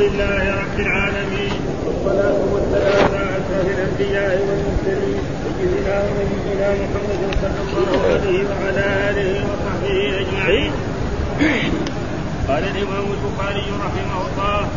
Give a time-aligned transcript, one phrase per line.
[0.00, 1.52] لله رب العالمين
[1.86, 5.20] والصلاة والسلام على أشرف الأنبياء والمرسلين
[5.58, 10.72] سيدنا ونبينا محمد صلى الله عليه وعلى آله وصحبه أجمعين.
[12.48, 14.68] قال الإمام البخاري رحمه الله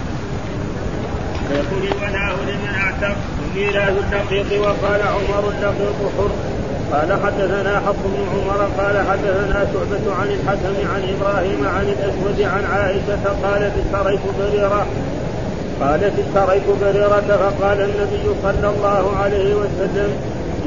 [1.50, 6.32] ويقول الولاء لمن اعتق وميراث الدقيق وقال عمر الدقيق حر
[6.92, 12.64] قال حدثنا حفص بن عمر قال حدثنا شعبة عن الحكم عن إبراهيم عن الأسود عن
[12.74, 14.88] عائشة قالت اشتريت بريرة
[15.82, 20.10] قالت اشتريت بريرة فقال النبي صلى الله عليه وسلم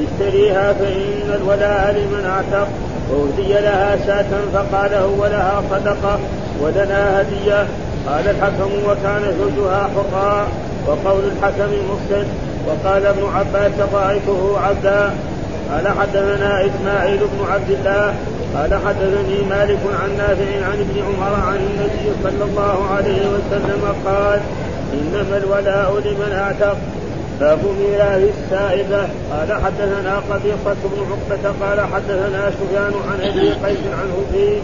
[0.03, 2.67] اشتريها فإن الولاء لمن اعتق.
[3.11, 6.19] وأهدي لها شاة فقال هو لها صدقة
[6.61, 7.67] ولنا هدية.
[8.07, 10.47] قال الحكم وكان زوجها حرا
[10.87, 12.25] وقول الحكم مرسل
[12.67, 15.11] وقال ابن عباس رأيته عبدا.
[15.71, 18.13] قال حدثنا إسماعيل بن عبد الله.
[18.55, 24.39] قال حدثني مالك عن نافع عن ابن عمر عن النبي صلى الله عليه وسلم قال
[24.93, 26.77] إنما الولاء لمن أعتق.
[27.39, 29.07] باب ميراث السائبة.
[29.31, 34.61] قال حدثنا قبيصة بن عقبة قال حدثنا سفيان عن أبي قيس عن هبي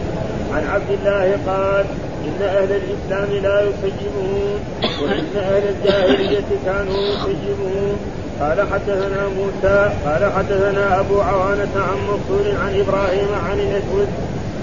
[0.54, 1.86] عن عبد الله قال
[2.26, 4.59] إن أهل الإسلام لا يسجمون
[5.04, 7.98] وإن أهل الجاهلية كانوا يسجمون
[8.42, 14.08] قال حدثنا موسى قال حدثنا أبو عوانة عن منصور عن إبراهيم عن الأسود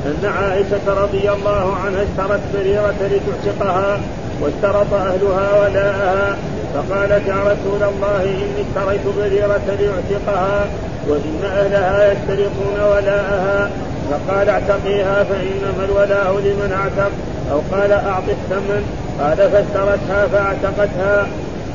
[0.07, 4.01] أن عائشة رضي الله عنها اشترت بريرة لتعتقها.
[4.41, 6.37] واشترط أهلها ولاءها
[6.75, 10.67] فقالت يا رسول الله إني اشتريت بريرة لأعتقها
[11.09, 13.71] وإن أهلها يشترطون ولاءها
[14.11, 17.11] فقال اعتقيها فإنما الولاء لمن اعتق.
[17.53, 18.83] أو قال أعط الثمن.
[19.21, 21.27] قال فاشترتها فاعتقتها.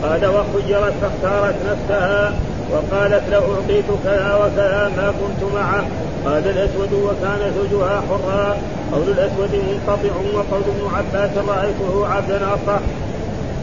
[0.04, 2.34] قال وخيرت فاختارت نفسها.
[2.72, 5.84] وقالت لو أعطيت كذا وكذا ما كنت معه.
[6.26, 8.58] قال الأسود وكان زوجها حرا.
[8.92, 12.82] قول الأسود منقطع وقول ابن عباس رأيته عبدا أصح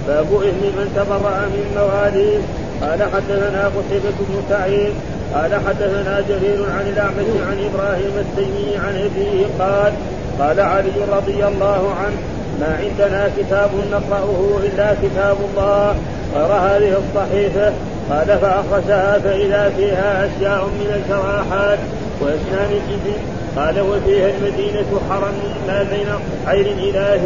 [0.09, 2.39] باب إثم من تبرأ من مواليه
[2.83, 4.93] قال حدثنا قتيبة بن سعيد.
[5.35, 9.93] قال حدثنا جرير عن الأعمش عن إبراهيم التيمي عن أبيه قال
[10.41, 12.19] قال علي رضي الله عنه
[12.61, 15.97] ما عندنا كتاب نقرأه إلا كتاب الله.
[16.35, 17.73] قال هذه الصحيفة.
[18.11, 21.79] قال فأخرجها فإذا فيها أشياء من الجراحات
[22.21, 23.19] وأسنان الإبل
[23.57, 25.35] قال وفيها المدينة حرم
[25.67, 26.07] ما بين
[26.47, 27.21] عير إلى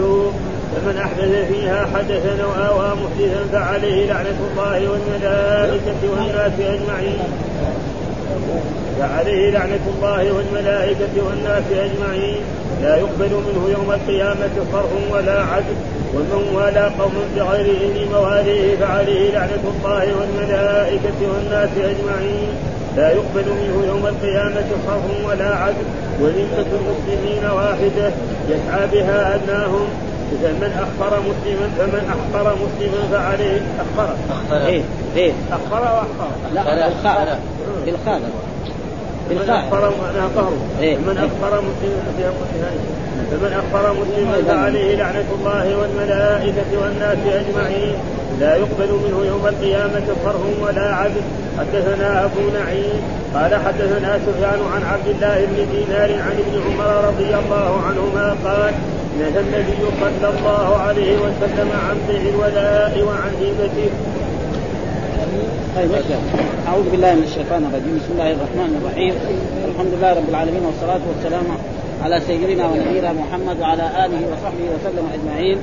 [0.76, 7.18] فمن أحدث فيها حدثا أو آوى محدثا فعليه لعنة الله والملائكة والناس أجمعين.
[8.98, 12.40] فعليه لعنة الله والملائكة والناس أجمعين.
[12.82, 15.76] لا يقبل منه يوم القيامة صرف ولا عدل.
[16.14, 22.48] ومن والى قوم بغير إذن مواليه فعليه لعنة الله والملائكة والناس أجمعين.
[22.96, 25.86] لا يقبل منه يوم القيامة صرف ولا عدل.
[26.20, 28.12] وذمة المسلمين واحدة
[28.48, 29.88] يسعى بها أدناهم
[30.42, 33.60] فمن أخبر مسلما فمن أخبر مسلما فعليه.
[33.80, 34.82] أخبر أخبر إيه
[35.16, 35.32] إيه.
[35.52, 36.88] أخبر وأخبر لا
[37.86, 38.20] بالخاء
[39.30, 39.36] من
[40.02, 42.02] معناها قهر إيه؟ من أخبر مسلما
[43.30, 47.94] فمن أخبر مسلما فعليه لعنة الله والملائكة والناس أجمعين
[48.40, 51.20] لا يقبل منه يوم القيامة صرف ولا عدل
[51.58, 53.00] حدثنا أبو نعيم
[53.34, 58.74] قال حدثنا سفيان عن عبد الله بن دينار عن ابن عمر رضي الله عنهما قال
[59.18, 63.90] نهى النبي صلى الله عليه وسلم عن بيع الولاء وعن هبته
[65.76, 65.90] طيب
[66.68, 67.94] أعوذ بالله من الشيطان الرجيم.
[67.96, 69.14] بسم الله الرحمن الرحيم.
[69.72, 71.44] الحمد لله رب العالمين والصلاة والسلام
[72.04, 75.58] على سيدنا ونبينا محمد وعلى آله وصحبه وسلم أجمعين.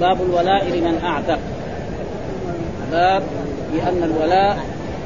[0.00, 1.38] باب الولاء لمن أعتق.
[2.92, 3.22] باب
[3.72, 4.58] بأن الولاء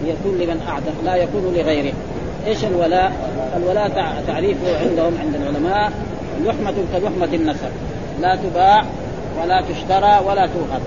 [0.06, 1.92] يكون لمن أعتق لا يكون لغيره.
[2.47, 3.12] إيش الولاء؟
[3.56, 3.91] الولاء
[4.26, 5.92] تعريفه عندهم عند العلماء
[6.44, 7.72] لحمة كلحمة النسب.
[8.20, 8.84] لا تباع
[9.42, 10.82] ولا تشترى ولا تؤخذ.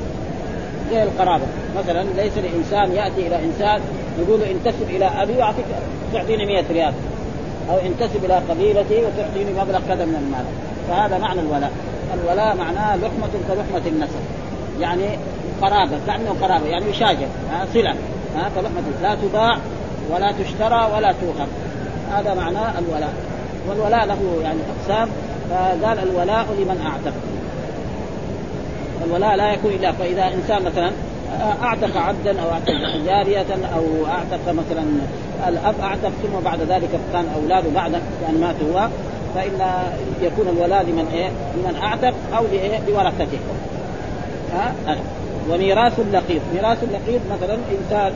[0.95, 1.43] زي القرابة.
[1.77, 3.81] مثلا ليس الإنسان يأتي إلى إنسان
[4.19, 5.65] يقول انتسب إلى أبي واعطيك
[6.13, 6.93] تعطيني 100 ريال.
[7.69, 10.45] أو انتسب إلى قبيلتي وتعطيني مبلغ كذا من المال.
[10.89, 11.71] فهذا معنى الولاء.
[12.13, 14.19] الولاء معناه لحمة كلحمة النسب.
[14.79, 15.03] يعني
[15.61, 17.27] قرابة كأنه قرابة يعني يشاجر
[17.73, 17.95] صلة
[18.35, 18.83] ها كلحمة.
[19.01, 19.57] لا تباع
[20.11, 21.47] ولا تشترى ولا تؤخذ
[22.11, 23.13] هذا معناه الولاء.
[23.69, 25.09] والولاء له يعني أقسام.
[25.49, 27.13] فقال الولاء لمن أعتق.
[29.05, 30.91] الولاء لا يكون إلا فإذا إنسان مثلا
[31.63, 32.73] أعتق عبدا أو أعتق
[33.05, 34.85] جارية أو أعتق مثلا
[35.47, 37.93] الأب أعتق ثم بعد ذلك كان أولاده بعد
[38.29, 38.87] ان مات هو
[39.35, 39.51] فإن
[40.21, 43.39] يكون الولاء لمن إيه؟ لمن أعتق أو لايه؟ لورثته.
[44.53, 44.97] ها؟ أه؟
[45.49, 48.11] وميراث اللقيط، ميراث اللقيط مثلا إنسان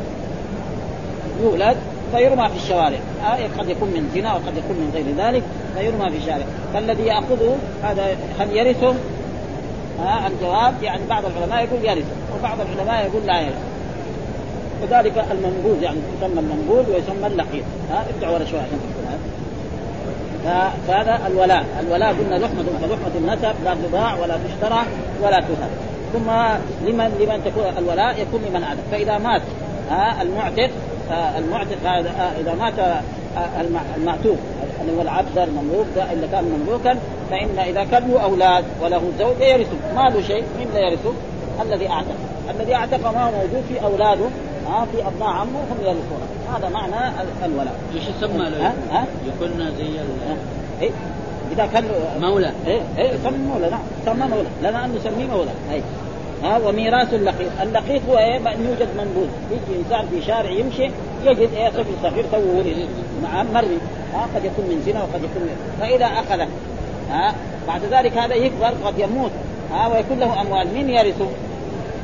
[1.43, 1.77] يولد
[2.15, 5.43] فيرمى في الشوارع آه قد يكون من زنا وقد يكون من غير ذلك
[5.77, 8.93] فيرمى في الشارع فالذي يأخذه هذا هل يرثه
[10.03, 12.05] ها الجواب يعني بعض العلماء يقول يرث
[12.39, 13.61] وبعض العلماء يقول لا يرث.
[14.83, 17.63] وذلك المنبوذ يعني يسمى المنبوذ ويسمى اللقيط.
[17.91, 18.79] ها ارجع ورا شوي عشان
[20.87, 24.81] فهذا الولاء، الولاء قلنا لحمة كلحمة النسب لا تباع ولا تشترى
[25.23, 25.69] ولا تهب،
[26.13, 26.29] ثم
[26.87, 29.41] لمن لمن تكون الولاء يكون لمن عدم، فإذا مات
[29.89, 30.69] ها المعتق
[31.37, 31.87] المعتق
[32.39, 32.73] إذا مات
[33.97, 34.37] المعتوق
[34.81, 36.99] اللي هو العبد المملوك إذا كان مملوكا
[37.31, 39.77] فإن إذا كان له أولاد وله زوجه يرثه.
[39.95, 41.13] ما له شيء من لا يرثه؟
[41.61, 42.15] الذي أعتق.
[42.49, 44.25] الذي أعتق ما هو موجود في أولاده.
[44.67, 46.27] ها في أبناء عمه هم يرثونه.
[46.55, 46.95] هذا معنى
[47.45, 47.75] الولاء.
[47.95, 50.37] إيش يسمى له؟ ها؟ يكون زي ال...
[50.81, 50.91] إيه؟
[51.51, 51.83] إذا كان
[52.21, 55.81] مولى إيه إيه يسمى مولى نعم يسمى مولى لنا أن نسميه مولى أي.
[56.43, 60.91] ها وميراث اللقيط، اللقيط هو إيه؟ ان يوجد منبوذ، يجي إنسان في شارع يمشي
[61.25, 62.75] يجد إيه؟ طفل صغير توه
[63.23, 63.77] مع مرمي،
[64.13, 66.47] ها قد يكون من زنا وقد يكون من فإذا أخذه
[67.11, 67.35] ها؟
[67.67, 69.31] بعد ذلك هذا يكبر قد يموت
[69.71, 71.29] ها؟ ويكون له أموال، من يرثه؟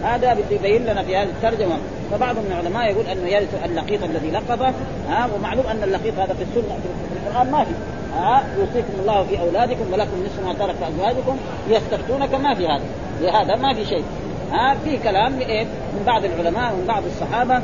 [0.03, 1.77] هذا بده يبين لنا في هذه الترجمة.
[2.11, 4.73] فبعض من العلماء يقول أنه يرث اللقيط الذي لقبه
[5.09, 6.77] ها؟ ومعلوم أن اللقيط هذا في السنة
[7.13, 7.71] في القرآن ما في
[8.17, 11.37] ها؟ يوصيكم الله في أولادكم ولكم نصف ما ترك أزواجكم
[11.69, 12.83] يستفتونك ما في هذا
[13.21, 14.03] لهذا ما في شيء
[14.51, 17.61] ها؟ في كلام من بعض العلماء ومن بعض الصحابة.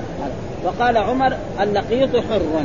[0.63, 2.63] وقال عمر اللقيط حر.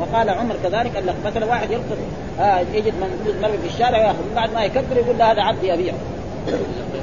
[0.00, 1.98] وقال عمر كذلك اللق مثلا واحد يلقط
[2.40, 5.96] آه يجد من مرمي في الشارع ياخذ بعد ما يكبر يقول له هذا عبدي ابيعه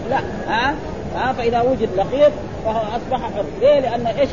[0.10, 0.76] لا ها
[1.16, 2.32] ها فإذا وجد لقيط
[2.66, 3.46] فهو أصبح حر.
[3.62, 4.30] ليه؟ لأن إيش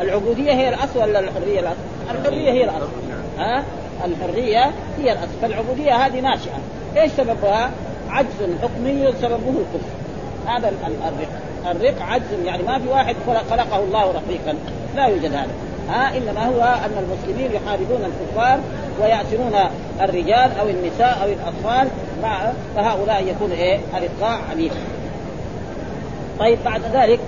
[0.00, 1.76] العبودية هي الأصل ولا الحرية الأصل؟
[2.10, 2.88] الحرية هي الأصل.
[3.38, 3.64] ها
[4.04, 5.32] الحرية هي الأصل.
[5.42, 6.58] فالعبودية هذه ناشئة.
[6.96, 7.70] إيش سببها؟
[8.08, 8.28] عجز
[8.62, 9.88] حكمي سببه الكفر.
[10.46, 12.44] هذا الرق الرق عجز.
[12.44, 13.16] يعني ما في واحد
[13.50, 14.54] خلقه الله رقيقا.
[14.96, 15.50] لا يوجد هذا.
[15.88, 18.60] ها إنما هو أن المسلمين يحاربون الكفار
[19.02, 19.54] ويأسرون
[20.00, 21.88] الرجال أو النساء أو الأطفال
[22.22, 24.72] مع فهؤلاء يكون إيه؟ الرقاع عبيد
[26.38, 27.20] طيب بعد ذلك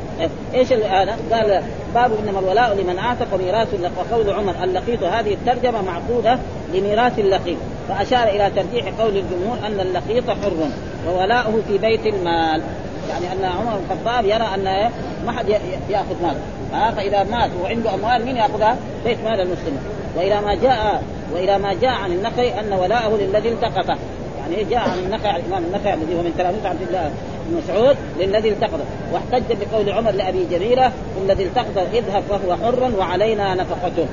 [0.54, 1.62] إيش هذا؟ قال
[1.94, 3.68] باب إنما الولاء لمن اعتق وميراث
[3.98, 6.38] وقول عمر اللقيط هذه الترجمة معقوده
[6.74, 7.56] لميراث اللقيط.
[7.88, 10.68] فأشار إلى ترجيح قول الجمهور أن اللقيط حر
[11.08, 12.62] وولاؤه في بيت المال.
[13.10, 14.90] يعني أن عمر بن الخطاب يرى أن
[15.26, 15.48] ما حد
[15.90, 16.36] يأخذ مال.
[16.72, 19.80] ها فإذا مات وعنده أموال مين يأخذها؟ بيت مال المسلمين.
[20.16, 21.02] وإلى ما جاء
[21.34, 23.98] وإلى ما جاء عن النخعي أن ولاءه للذي التقطه.
[24.40, 27.10] يعني جاء عن النخعي عن الإمام النخعي الذي هو من تلاميذ عبد الله
[27.46, 28.84] بن مسعود للذي التقطه.
[29.12, 30.92] واحتج بقول عمر لأبي جريرة
[31.24, 34.06] الذي التقطه اذهب فهو حر وعلينا نفقته.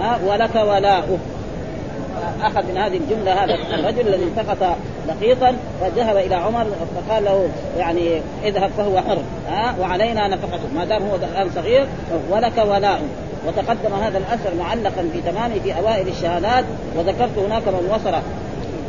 [0.00, 1.18] ها ولك ولاؤه.
[2.42, 4.76] أخذ من هذه الجملة هذا الرجل الذي التقط
[5.08, 6.66] لقيطا فذهب إلى عمر
[6.96, 7.48] فقال له
[7.78, 10.68] يعني اذهب فهو حر ها؟ وعلينا نفقته.
[10.74, 11.86] ما دام هو الآن صغير
[12.30, 13.02] ولك ولاء.
[13.46, 16.64] وتقدم هذا الأثر معلقا في تمامه في أوائل الشهادات
[16.96, 18.18] وذكرت هناك من وصل.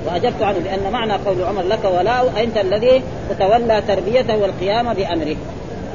[0.06, 5.36] وأجبت عنه لأن معنى قول عمر لك ولاء أنت الذي تتولى تربيته والقيام بأمره.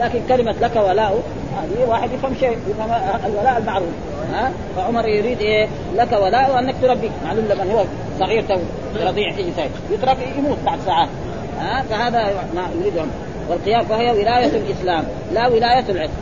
[0.01, 1.23] لكن كلمة لك ولاء
[1.63, 2.91] هذه واحد يفهم شيء يفهم
[3.27, 3.89] الولاء المعروف.
[4.33, 7.85] ها؟ فعمر يريد إيه؟ لك ولاء انك تربيه معلوم لمن هو
[8.19, 8.59] صغير تو
[9.07, 9.53] رضيع يجي
[9.91, 11.09] يترك يموت بعد ساعات.
[11.61, 12.25] ها؟ فهذا
[12.55, 13.09] ما يريد عمر.
[13.49, 16.13] والقيام فهي ولاية الإسلام لا ولاية العتق.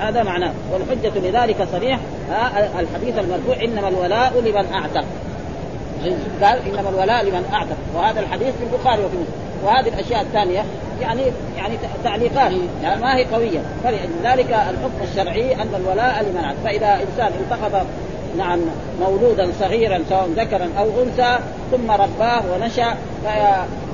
[0.00, 0.52] هذا معناه.
[0.72, 1.98] والحجة لذلك صريح
[2.78, 5.04] الحديث المرفوع إنما الولاء لمن أعتق.
[6.42, 7.76] قال إنما الولاء لمن أعتق.
[7.94, 9.43] وهذا الحديث في البخاري وفي مسلم.
[9.64, 10.64] وهذه الأشياء الثانية
[11.02, 11.22] يعني
[11.56, 11.74] يعني
[12.04, 12.52] تعليقات
[12.82, 13.60] يعني ما هي قوية.
[13.84, 17.86] فلذلك الحكم الشرعي أن الولاء لمن أعتق فإذا إنسان التقط
[18.38, 18.60] نعم
[19.00, 21.38] مولودا صغيرا سواء ذكرا أو أنثى
[21.70, 22.94] ثم رباه ونشأ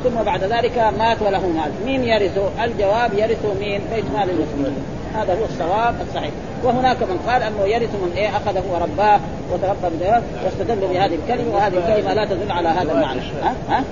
[0.05, 4.85] ثم بعد ذلك مات وله مال، مين يرثه؟ الجواب يرثه مين؟ بيت مال المسلمين،
[5.15, 6.31] هذا هو الصواب الصحيح.
[6.65, 9.21] وهناك من قال أنه يرث من إيه؟ أخذه ورباه
[9.53, 11.55] وتربى بذلك واستدلوا بهذه الكلمة.
[11.55, 13.21] وهذه الكلمة لا تدل على هذا المعنى.
[13.43, 13.85] ها؟ ها؟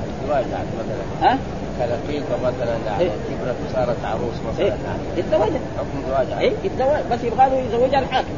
[1.22, 1.38] ها؟
[1.78, 4.72] كلقيطه مثلا إيه؟ كبرت وصارت عروس مثلا إيه؟
[5.16, 5.60] يتزوجها.
[5.78, 6.40] حكم زواجها.
[6.40, 7.12] اي يتزوج.
[7.12, 8.28] بس يبغى له يزوجها الحاكم.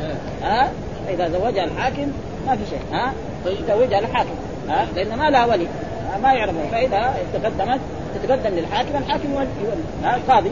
[0.00, 0.48] إيه.
[0.48, 0.70] ها؟
[1.06, 2.12] فاذا زوجها الحاكم
[2.46, 2.80] ما في شيء.
[2.92, 3.12] ها؟
[3.46, 4.34] يزوجها الحاكم.
[4.68, 5.66] ها؟ لأن ما لها ولي؟
[6.22, 7.80] ما يعرفها فإذا تقدمت
[8.14, 9.48] تتقدم للحاكم الحاكم يولي.
[10.04, 10.50] ها؟ القاضي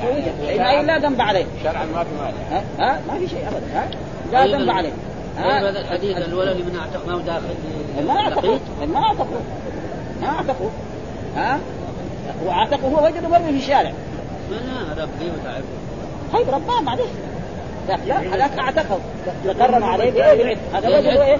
[0.00, 0.56] يزوجها.
[0.56, 1.44] لأن لا ذنب عليه.
[1.64, 2.62] شرعا ما في مانع.
[2.78, 3.66] ها؟ ما في شيء ابدا.
[3.74, 3.88] ها؟
[4.32, 4.92] لا طيب ذنب عليه.
[5.36, 7.54] طيب هذا الحديث الولد لمن اعتق ما هو داخل
[8.06, 9.40] ما اعتقوا ما اعتقوا
[10.22, 10.70] ما اعتقوا
[11.36, 11.58] ها؟
[12.46, 13.92] واعتقوا هو وجده مرمي في الشارع.
[14.50, 15.62] لا ربي وتعب.
[16.32, 17.02] طيب رباه معلش
[18.08, 18.98] هذاك أعتقه.
[19.44, 21.36] تكرم عليه بايه هذا وجده إيه؟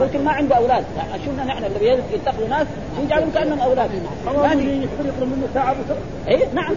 [0.00, 0.84] ممكن ما عنده أولاد.
[1.26, 2.66] شفنا نحن اللي يتقوا ناس
[3.04, 3.90] يجعلهم كأنهم أولاد.
[5.04, 5.76] يطلب منه ساعه
[6.28, 6.74] اي نعم.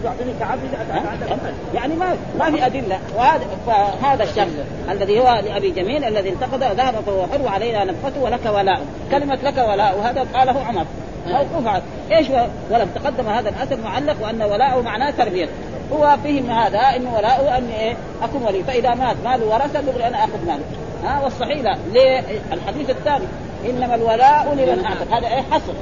[1.74, 2.98] يعني ما ما في أدلة.
[3.16, 4.52] وهذا فهذا الشخص
[4.90, 9.58] الذي هو لأبي جميل الذي انتقد ذهب فهو حر وعلينا نفقته ولك ولاء كلمة لك
[9.58, 10.86] ولاء وهذا قاله عمر.
[11.26, 12.26] موقوف على إيش
[12.70, 15.48] ولم تقدم هذا الأثر معلق وأن ولاءه معناه تربية.
[15.92, 18.62] هو فهم هذا انه ولاؤه أن إيه؟ أكون ولي.
[18.62, 20.62] فإذا مات ماله ورثة دغري أنا آخذ ماله.
[21.04, 21.76] ها؟ والصحيح لا.
[21.92, 23.24] ليه؟ الحديث الثاني.
[23.70, 25.72] إنما الولاء لمن اعتق هذا إيه؟ حصر.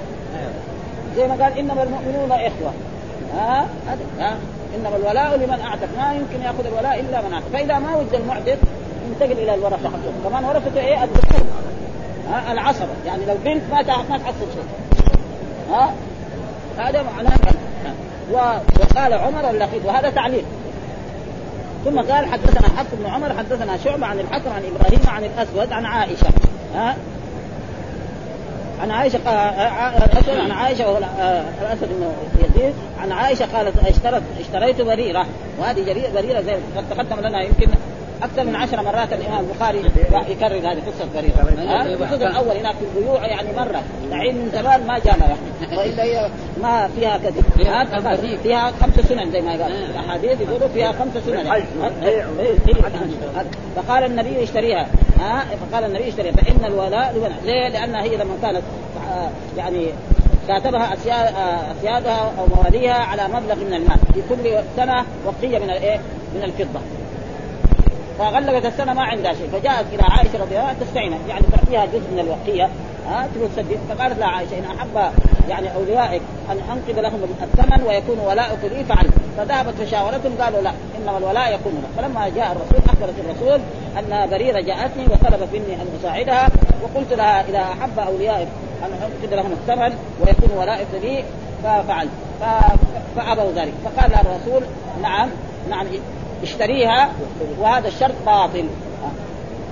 [1.16, 2.72] زي ما قال إنما المؤمنون إخوة.
[3.36, 4.38] ها؟ هذا.
[4.76, 5.88] إنما الولاء لمن أعتق.
[5.98, 7.46] ما يمكن يأخذ الولاء إلا من أعتق.
[7.52, 8.58] فإذا ما وجد المعتق
[9.08, 11.40] ينتقل إلى الورثة حقهم كمان ورثته إيه؟ الذكور
[12.50, 12.88] العصبة.
[13.06, 14.89] يعني لو بنت ما تحصل شيء.
[15.70, 15.94] ها؟
[16.78, 17.38] هذا معناه
[18.32, 20.44] وقال عمر اللقيط وهذا تعليل.
[21.84, 25.84] ثم قال حدثنا حفص بن عمر حدثنا شعبة عن الحكم عن إبراهيم عن الأسود عن
[25.84, 26.28] عائشة.
[26.74, 26.96] ها؟
[28.82, 29.36] عن عائشة قال
[30.12, 32.74] الأسود عن عائشة وهو آه، الأسود بن يزيد.
[33.02, 35.26] عن عائشة قالت اشترت اشتريت بريرة.
[35.58, 35.84] وهذه
[36.14, 37.68] بريرة زي قد تقدم لنا يمكن
[38.22, 39.78] أكثر من عشر مرات الإمام البخاري
[40.28, 43.82] يكرر هذه قصه بريره؟ الجزء الأول هناك في البيوع يعني مرة.
[44.10, 46.30] دحين من زمان ما جانا يعني وإلا هي
[46.62, 47.42] ما فيها كثير.
[48.42, 49.72] فيها خمس سنن زي ما قال.
[49.72, 51.40] الأحاديث يقولوا فيها خمس سنن.
[51.40, 51.62] الحج
[52.38, 52.88] والبيع
[53.76, 54.86] فقال النبي اشتريها.
[55.20, 56.32] ها؟ فقال النبي اشتريها.
[56.32, 58.62] فإن الولاء لمن ليه؟ لأن هي لما كانت
[59.10, 59.86] آه، يعني
[60.48, 63.98] كاتبها آه، أسيادها أو مواليها على مبلغ من المال.
[64.14, 66.00] في كل سنة وقية من الايه؟
[66.34, 66.80] من الفضة.
[68.20, 69.48] فغلقت السنة ما عندها شيء.
[69.52, 72.68] فجاءت إلى عائشة رضي الله عنها تستعينها يعني تعطيها جزء من الوقية.
[73.08, 75.12] ها تقول سدد فقالت لها عائشة إن أحب
[75.48, 81.18] يعني أوليائك أن أنقذ لهم الثمن ويكون ولاؤك لي فعلت فذهبت فشاورتهم قالوا لا انما
[81.18, 82.02] الولاء يكون لك.
[82.02, 83.60] فلما جاء الرسول أخبرت الرسول
[83.98, 86.48] ان بريرة جاءتني وطلبت مني أن أساعدها
[86.82, 88.48] وقلت لها إذا أحب أوليائك
[88.82, 91.24] أن أنقذ لهم الثمن ويكون ولائك لي
[91.64, 92.10] ففعلت
[93.16, 93.72] فأبوا ذلك.
[93.84, 94.62] فقال الرسول
[95.02, 95.28] نعم
[95.70, 95.86] نعم
[96.42, 97.10] اشتريها
[97.58, 98.64] وهذا الشرط باطل.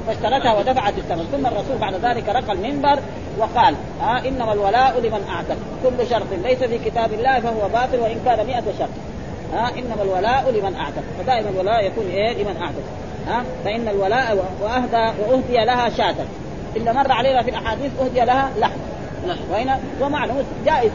[0.06, 1.28] فاشترتها ودفعت الثمن.
[1.32, 2.98] ثم الرسول بعد ذلك رقى المنبر
[3.38, 5.56] وقال آه إنما الولاء لمن أعتق.
[5.84, 8.88] كل شرط ليس في كتاب الله فهو باطل وإن كان مئة شرط.
[9.52, 11.02] ها آه إنما الولاء لمن أعتق.
[11.18, 12.84] فدائما الولاء يكون إيه؟ لمن أعتق.
[13.28, 16.14] ها آه فإن الولاء وأهدى وأهدي لها شاة.
[16.76, 18.78] إلا مر علينا في الأحاديث أهدي لها لحم.
[19.50, 20.90] وهنا ومعلوم جائز.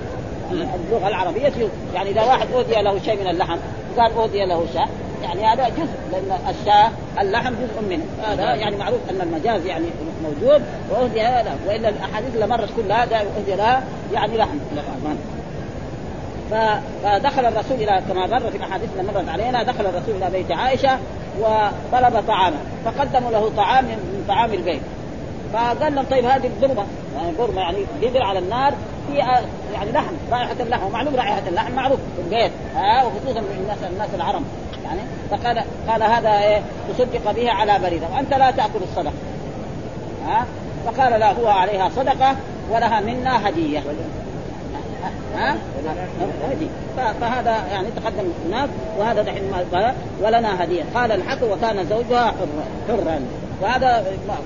[0.52, 1.54] اللغة العربية
[1.94, 3.58] يعني إذا واحد أهدي له شيء من اللحم
[3.98, 4.88] قال أهدي له شاة
[5.24, 6.90] يعني هذا جزء لأن الشاة
[7.22, 8.04] اللحم جزء منه.
[8.28, 9.86] هذا يعني معروف أن المجاز يعني
[10.24, 14.58] موجود وأهدي هذا وإلا الأحاديث اللي مرت كلها ده أهدي لها يعني لحم.
[16.52, 20.52] ف- فدخل الرسول إلى كما مر في الأحاديث اللي مرت علينا دخل الرسول إلى بيت
[20.52, 20.98] عائشة
[21.40, 22.58] وطلب طعاما.
[22.86, 24.82] فقدموا له طعام من طعام البيت.
[25.54, 28.74] فقال لهم طيب هذه البرمه يعني برمه يعني قدر على النار
[29.08, 29.18] في
[29.74, 32.52] يعني لحم رائحة اللحم ومعلوم رائحة اللحم معروف في البيت.
[32.76, 34.42] ها وخصوصا الناس الناس العرب.
[34.84, 36.62] يعني؟ فقال قال هذا إيه؟
[36.94, 38.08] تصدق به على بريدة.
[38.16, 39.14] وأنت لا تأكل الصدقة.
[40.28, 40.46] ها؟
[40.86, 42.36] فقال لا هو عليها صدقة
[42.72, 43.80] ولها منا هدية.
[45.36, 45.56] ها؟
[46.52, 46.68] هدي
[47.22, 49.44] فهذا يعني تقدم هناك وهذا دحين
[50.22, 50.84] ولنا هدية.
[50.96, 52.34] قال الحق وكان زوجها
[52.88, 53.22] حرا.
[53.62, 54.38] وهذا ما-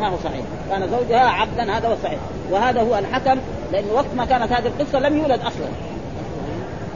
[0.00, 0.44] ما هو صحيح.
[0.70, 2.18] كان زوجها عبدا هذا هو صحيح.
[2.50, 3.38] وهذا هو الحكم
[3.72, 5.66] لأن وقت ما كانت هذه القصة لم يولد أصلا.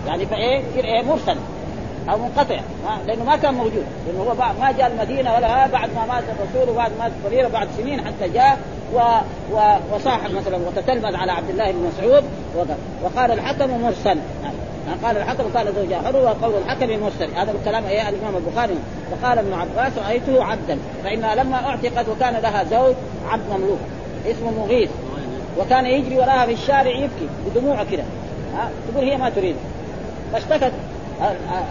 [0.07, 1.37] يعني فإيه؟ يصير إيه؟ مرسل.
[2.11, 2.61] أو منقطع
[3.07, 6.91] لأنه ما كان موجود لأنه هو ما جاء المدينة ولا بعد ما مات الرسول وبعد
[6.99, 8.59] ما مات بريره بعد سنين حتى جاء
[8.95, 8.99] و...
[9.53, 9.77] و...
[9.95, 12.25] وصاحب مثلا وتتلمذ على عبد الله بن مسعود
[13.05, 14.19] وقال الحكم مرسل.
[14.43, 14.57] يعني
[15.05, 17.35] قال الحكم قال زوجها حر وقول الحكم مرسل.
[17.35, 18.79] هذا الكلام إيه الإمام البخاري.
[19.13, 20.79] وقال ابن عباس رأيته عبدا.
[21.05, 22.95] فانها لما أعتقت وكان لها زوج
[23.29, 23.79] عبد مملوك
[24.27, 24.91] اسمه مغيث.
[25.59, 28.05] وكان يجري وراها في الشارع يبكي بدموعه كده.
[28.93, 29.57] تقول هي ما تريد.
[30.33, 30.73] فاشتكت.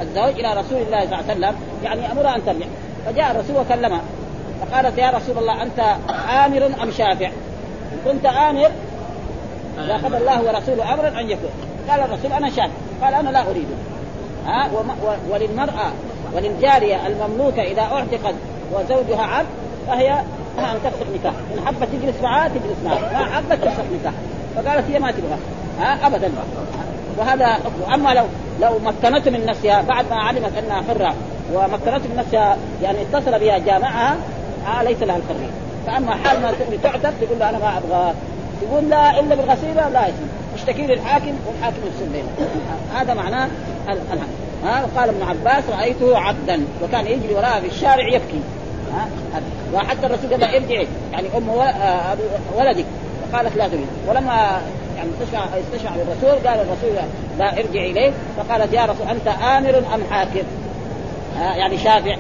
[0.02, 2.66] الزوج إلى رسول الله صلى الله عليه وسلم يعني امرها أن ترجع
[3.06, 4.02] فجاء الرسول وكلمها
[4.62, 5.80] فقالت يا رسول الله أنت
[6.46, 8.70] آمر أم شافع؟ إن كنت آمر
[9.78, 11.50] لاخذ الله ورسوله أمرا أن يكون.
[11.90, 12.72] قال الرسول أنا شافع.
[13.04, 13.76] قال أنا لا أريده.
[14.48, 14.70] ها؟
[15.30, 15.92] وللمرأة
[16.36, 18.36] وللجارية المملوكة إذا أعتقت
[18.74, 19.48] وزوجها عبد
[19.88, 20.12] فهي
[20.60, 21.34] أن تفسخ نكاح.
[21.54, 24.14] إن حبت تجلس معاه تجلس معاه ما حبت تفسخ نكاح.
[24.56, 25.38] فقالت هي ما تبغى.
[25.80, 26.32] ها؟ ابدا.
[27.18, 28.24] وهذا حكم أما لو
[28.62, 31.14] لو مكنته من نفسها بعد ما علمت أنها حرة
[31.54, 34.18] ومكنته من نفسها يعني اتصل بها جامعها
[34.68, 35.52] آه ليس لها الحرية.
[35.88, 36.52] فأما حال ما
[36.84, 38.14] تعتق تقول له أنا ما أبغى.
[38.62, 42.30] تقول لا إلا بالغسيلة لا يسمى اشتكي للحاكم والحاكم يفصل بينهم.
[42.96, 43.46] هذا معناه
[43.90, 44.28] ال- الحق.
[44.66, 48.40] ها قال ابن عباس رأيته عبدا وكان يجري وراها في الشارع يبكي.
[48.94, 49.44] ها هذا.
[49.74, 50.88] وحتى الرسول قال ارجعي.
[51.12, 52.16] يعني أم آه،
[52.58, 52.86] ولدك.
[53.32, 53.88] فقالت لا تريد.
[54.08, 54.62] ولما
[54.98, 57.08] يعني استشفع استشفع بالرسول قال الرسول
[57.40, 60.48] لا ارجع إليه فقالت يا رسول أنت آمر أم حاكم؟
[61.40, 62.16] ها يعني شافع.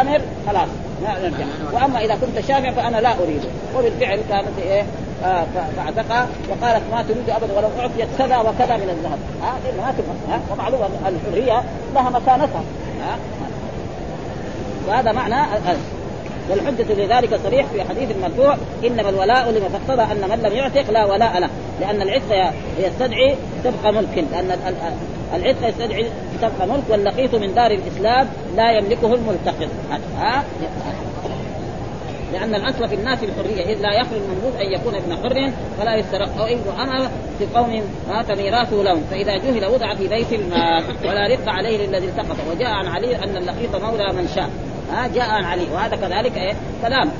[0.00, 0.68] آمر خلاص
[1.02, 1.44] لا نرجع.
[1.72, 4.82] وأما إذا كنت شافع فأنا لا اريده وبالفعل كانت إيه؟
[5.24, 5.44] آه
[5.76, 9.18] فاعتقها وقالت ما تريد أبدا ولو أعطيت كذا وكذا من الذهب.
[9.42, 11.62] ها آه ما تبغى ها؟ ومعلوم ان الحرية
[11.94, 12.62] لها مكانتها
[13.02, 13.16] ها؟
[14.88, 15.34] وهذا معنى
[16.50, 21.04] والحجة لذلك صريح في حديث المرفوع إنما الولاء لمن فاقتضى أن من لم يعتق لا
[21.04, 21.48] ولاء له
[21.80, 24.58] لأن العتق يستدعي تبقى ملك لأن
[25.34, 26.06] العتق يستدعي
[26.42, 29.68] تبقى ملك واللقيط من دار الإسلام لا يملكه الملتقط.
[30.18, 30.44] ها؟
[32.32, 36.38] لأن الأصل في الناس الحرية إذ لا يخلو المملوك أن يكون ابن حر فلا يسترق
[36.38, 41.28] أو ابن أمر في قوم مات ميراثه لهم فإذا جهل وضع في بيت المال ولا
[41.28, 44.50] رق عليه للذي التقط وجاء عن علي أن اللقيط مولى من شاء.
[44.90, 45.66] ها جاء عن علي.
[45.72, 47.10] وهذا كذلك إيه كلام.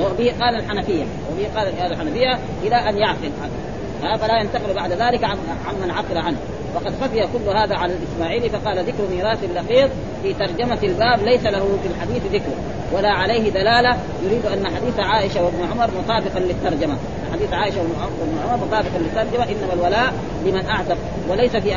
[0.00, 1.04] وبه قال الحنفية.
[1.32, 3.30] وبه قال الحنفية إلى أن يعقل.
[4.02, 5.36] ها فلا ينتقل بعد ذلك عن
[5.68, 6.36] عمن عقل عنه.
[6.74, 9.90] وقد خفي كل هذا على الإسماعيلي فقال ذكر ميراث اللقيط
[10.22, 12.52] في ترجمة الباب ليس له في الحديث ذكر
[12.92, 13.96] ولا عليه دلالة.
[14.24, 16.96] يريد أن حديث عائشة وابن عمر مطابقا للترجمة.
[17.32, 20.12] حديث عائشة وابن عمر مطابقا للترجمة إنما الولاء
[20.46, 20.96] لمن أعتق.
[21.28, 21.74] وليس في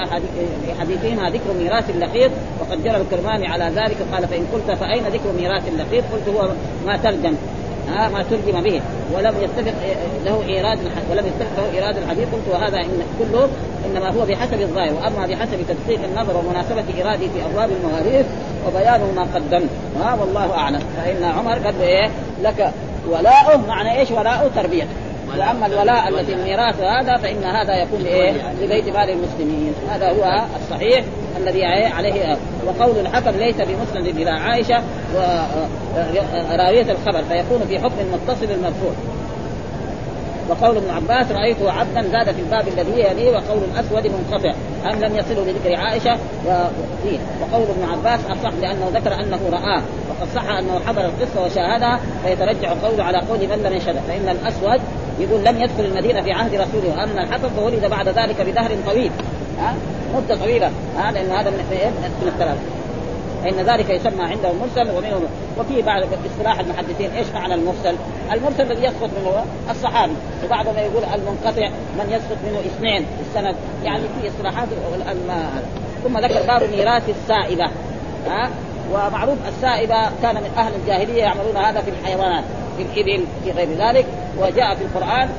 [0.79, 5.67] حديثهما ذكر ميراث اللقيط وقد جرى الكرماني على ذلك قال فإن قلت فأين ذكر ميراث
[5.67, 6.49] اللقيط قلت هو
[6.85, 7.35] ما ترجم.
[7.89, 8.81] ها ما ترجم به.
[9.13, 9.73] ولم يتفق
[10.25, 10.79] له إيراد
[11.11, 12.27] ولم يتفق له إيراد الحديث.
[12.33, 13.49] قلت وهذا إن كله
[13.85, 14.93] إنما هو بحسب الظاهر.
[14.93, 18.25] وأما بحسب تدقيق النظر ومناسبة ارادي في أبواب المواريث
[18.67, 19.69] وبيان ما قدمت.
[20.03, 20.79] ها والله أعلم.
[20.97, 22.09] فإن عمر قال إيه؟
[22.43, 22.71] لك
[23.09, 23.67] ولاؤه.
[23.67, 24.87] معنى إيش؟ ولاؤه تربيته.
[25.39, 29.73] وأما الولاء التي الميراث هذا فإن هذا يكون إيه؟ لبيت مال المسلمين.
[29.89, 31.05] هذا هو الصحيح
[31.37, 34.83] الذي عليه وقول الحكم ليس بمسند إلى عائشة
[36.51, 38.91] وراويه الخبر فيكون في حكم المتصل المرفوع
[40.49, 44.53] وقول ابن عباس رايته عبدا زاد في الباب الذي يليه وقول الأسود منقطع.
[44.85, 49.81] أم لم يصلوا لذكر عائشة وفيه وقول ابن عباس أصح لأنه ذكر أنه رآه.
[50.09, 53.95] وقد صح أنه حضر القصة وشاهدها فيترجع قوله على قول من لم يشهد.
[54.07, 54.81] فإن الأسود
[55.19, 59.11] يقول لم يدخل المدينة في عهد رسوله واما الحكم فولد بعد ذلك بدهر طويل.
[59.59, 59.75] ها؟
[60.15, 60.71] مدة طويلة.
[60.97, 61.57] ها؟ لأن هذا من
[62.21, 62.57] من الثلاث.
[63.43, 65.21] فإن ذلك يسمى عندهم مرسل ومنه
[65.59, 66.01] وفي بعض
[66.31, 67.95] اصطلاح المحدثين إيش معنى المرسل؟
[68.33, 70.13] المرسل الذي يسقط منه الصحابي.
[70.45, 73.55] وبعضهم يقول المنقطع من يسقط منه اثنين السند.
[73.83, 74.67] يعني في اصطلاحات
[76.03, 77.65] ثم ذكر باب ميراث السائبة.
[78.27, 78.49] ها؟
[78.93, 82.43] ومعروف السائبة كان من أهل الجاهلية يعملون هذا في الحيوانات.
[82.77, 84.05] في الابل في غير ذلك
[84.37, 85.29] وجاء في القرآن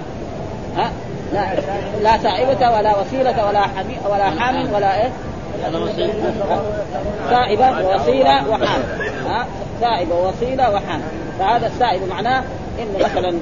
[0.77, 0.91] ها
[1.33, 1.47] لا
[2.03, 5.11] لا سائبة ولا وسيلة ولا حمي ولا حام ولا إيه؟
[7.31, 8.83] سائبة ووسيلة وحام
[9.27, 9.47] ها
[9.81, 11.01] سائبة ووسيلة وحام
[11.39, 12.43] فهذا السائب معناه
[12.79, 13.39] انه مثلا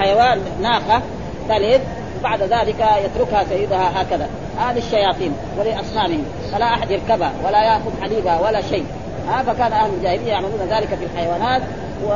[0.00, 1.02] حيوان ناقة
[1.48, 1.80] تلد
[2.22, 4.28] بعد ذلك يتركها سيدها هكذا.
[4.58, 6.24] هذه الشياطين ولأصنامهم.
[6.52, 8.86] فلا أحد يركبها ولا يأخذ حليبها ولا شيء.
[9.28, 11.62] ها فكان أهل الجاهلية يعملون ذلك في الحيوانات
[12.06, 12.10] و...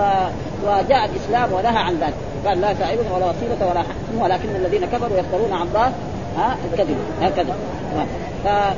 [0.64, 2.14] وجاء الإسلام ونهى عن ذلك.
[2.46, 5.92] قال لا سائبة ولا وسيلة ولا حكم ولكن الذين كفروا يفترون عن الله
[6.36, 7.54] ها الكذب هكذا.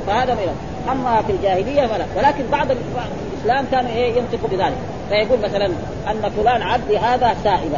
[0.07, 0.55] فهذا ميراث
[0.91, 2.05] أما في الجاهلية فلا.
[2.17, 4.77] ولكن بعض الإسلام كان إيه ينطق بذلك.
[5.09, 5.65] فيقول مثلا
[6.11, 7.77] أن فلان عبدي هذا سائبه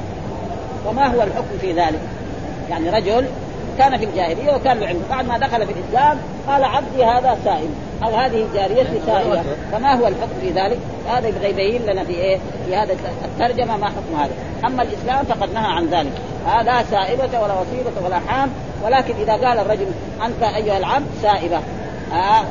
[0.88, 2.00] وما هو الحكم في ذلك؟
[2.70, 3.26] يعني رجل
[3.78, 7.70] كان في الجاهلية وكان عنده بعد ما دخل في الإسلام قال عبدي هذا سائب
[8.04, 10.78] أو هذه جاريتي سائبه فما هو الحكم في ذلك؟
[11.10, 14.32] هذا يبغى يبين لنا في إيه؟ في هذا الترجمة ما حكم هذا،
[14.66, 16.12] أما الإسلام فقد نهى عن ذلك،
[16.66, 18.50] لا سائبة ولا وسيله ولا حام،
[18.86, 19.88] ولكن إذا قال الرجل
[20.26, 21.60] أنت أيها العبد سائبة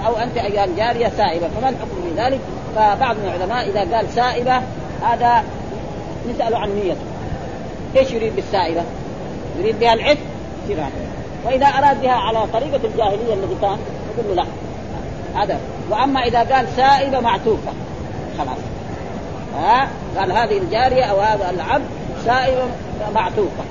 [0.07, 2.41] أو أنت أيها الجارية سائبة، فما الحكم في ذلك؟
[2.77, 4.61] فبعض العلماء إذا قال سائبة
[5.03, 5.45] هذا
[6.31, 6.97] نساله عن نيته.
[7.97, 8.83] إيش يريد بالسائبة؟
[9.59, 10.21] يريد بها العتق
[11.47, 13.79] وإذا اراد بها على طريقة الجاهلية التي كان
[14.19, 14.47] يقول له لا.
[15.43, 15.61] هذا.
[15.91, 17.73] وأما إذا قال سائبة معتوقه
[18.39, 18.59] خلاص.
[19.57, 21.85] ها؟ قال هذه الجارية أو هذا العبد
[22.25, 22.65] سائبة
[23.15, 23.65] معتوقه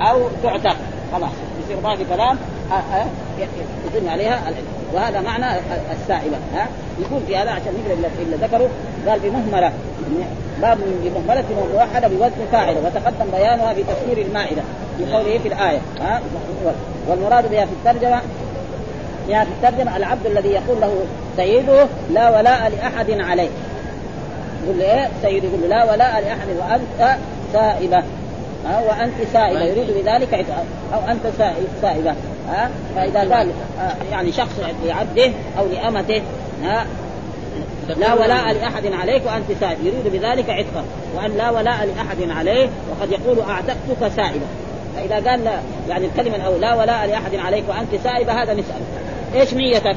[0.00, 0.76] أو تعتق.
[1.12, 1.30] خلاص.
[1.64, 2.38] يصير باقي كلام
[3.86, 4.42] يتم عليها
[4.92, 5.46] وهذا معنى
[5.92, 8.68] السائبة ها؟ يقول في هذا عشان نقرا الا ذكروا
[9.08, 9.72] قال بمهمله
[10.62, 14.62] باب بمهملة موحده بوزن فاعله وتقدم بيانها في تفسير المائدة.
[15.04, 16.20] في قوله في الآية؟ ها؟
[17.08, 18.20] والمراد بها في الترجمة
[19.28, 20.92] بها في الترجمة العبد الذي يقول له
[21.36, 23.48] سيده لا ولاء لأحد عليه.
[24.64, 27.16] يقول له إيه؟ سيدي يقول له لا ولاء لأحد وأنت
[27.52, 28.02] سائبة.
[28.66, 29.64] ها؟ وأنت سائبة.
[29.64, 30.46] يريد بذلك
[30.94, 31.32] أو أنت
[31.82, 32.14] سائبة.
[32.48, 33.50] ها؟ فإذا قال
[34.12, 36.22] يعني شخص لعبده أو لأمته
[36.62, 36.86] ها؟
[37.88, 39.78] لا ولاء لأحد عليك وأنت سائب.
[39.84, 40.84] يريد بذلك عتقا
[41.16, 44.46] وان لا ولاء لأحد عليه وقد يقول أعتقتك سائبا
[45.00, 48.80] فاذا قال لا يعني الكلمة أو لا ولاء لأحد عليك وأنت سائبه هذا نسأل.
[49.34, 49.96] إيش نيتك؟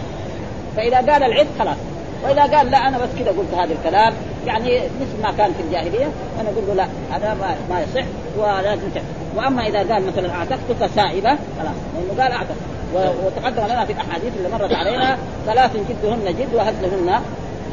[0.78, 1.78] فإذا قال العتق خلاص.
[2.24, 4.13] وإذا قال لا أنا بس كذا قلت هذا الكلام.
[4.48, 6.06] يعني مثل ما كان في الجاهلية
[6.42, 8.06] أنا أقول له لا هذا ما, ما يصح
[8.38, 11.76] ولازم تعتق وأما إذا قال مثلا أعتقتك سائبة خلاص.
[11.96, 12.56] لأنه قال اعتق
[12.96, 17.10] و- وتقدم لنا في الأحاديث اللي مرت علينا ثلاث جدهن جد وهزلهن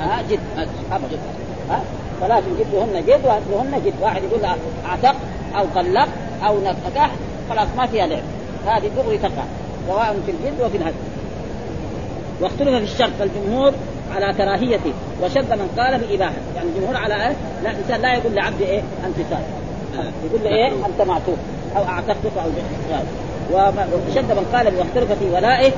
[0.01, 0.41] ها جد
[0.93, 1.19] ابدا
[1.71, 1.81] ها.
[2.21, 3.95] ثلاث جدهن جد وهزلهن جد.
[4.03, 4.41] واحد يقول
[4.89, 5.17] اعتق
[5.59, 6.09] أو طلق
[6.47, 7.11] أو نكح
[7.51, 8.23] خلاص ما فيها لعب.
[8.67, 9.45] هذه دغري تقع
[9.89, 10.97] سواء في الجد وفي الهزل
[12.41, 13.73] واختلف في الشرط فالجمهور
[14.15, 16.35] على كراهيته وشد من قال بإباحة.
[16.57, 19.45] يعني الجمهور على إيه؟ لا الإنسان لا يقول لعبد إيه؟ أنت سائل
[20.25, 21.39] يقول له إيه؟ أنت معتوق
[21.77, 22.51] أو أعتقتك أو
[22.91, 23.05] جهل
[24.09, 25.73] وشد من قال واختلف في ولائه.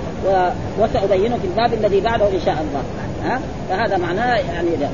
[0.81, 2.83] وسأبينه في الباب الذي بعده إن شاء الله.
[3.25, 4.89] ها؟ فهذا معناه يعني ده.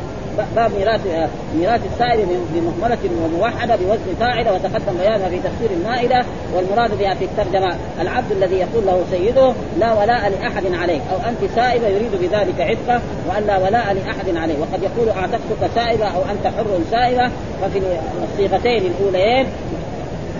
[0.56, 1.00] باب ميراث
[1.56, 6.24] ميراث السائل بمهملة وموحدة بوزن فاعلة وتقدم بيانها في تفسير المائدة
[6.54, 11.50] والمراد بها في الترجمة العبد الذي يقول له سيده لا ولاء لأحد عليك أو أنت
[11.54, 16.46] سائبة يريد بذلك عتقة وأن لا ولاء لأحد عليه وقد يقول أعتقتك سائبة أو أنت
[16.46, 17.30] حر سائبة
[17.62, 17.82] ففي
[18.24, 19.46] الصيغتين الأوليين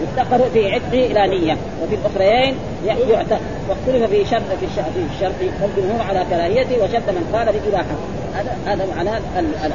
[0.03, 2.55] يفتقر في عتقه إلى نية وفي الأخريين
[2.87, 4.67] يعتق واختلف في شرط في
[5.15, 7.97] الشرط والجمهور على كراهيته وشد من قال بإباحة.
[8.39, 9.73] هذا هذا معناه الان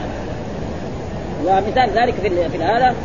[1.45, 2.95] ومثال ذلك في في هذا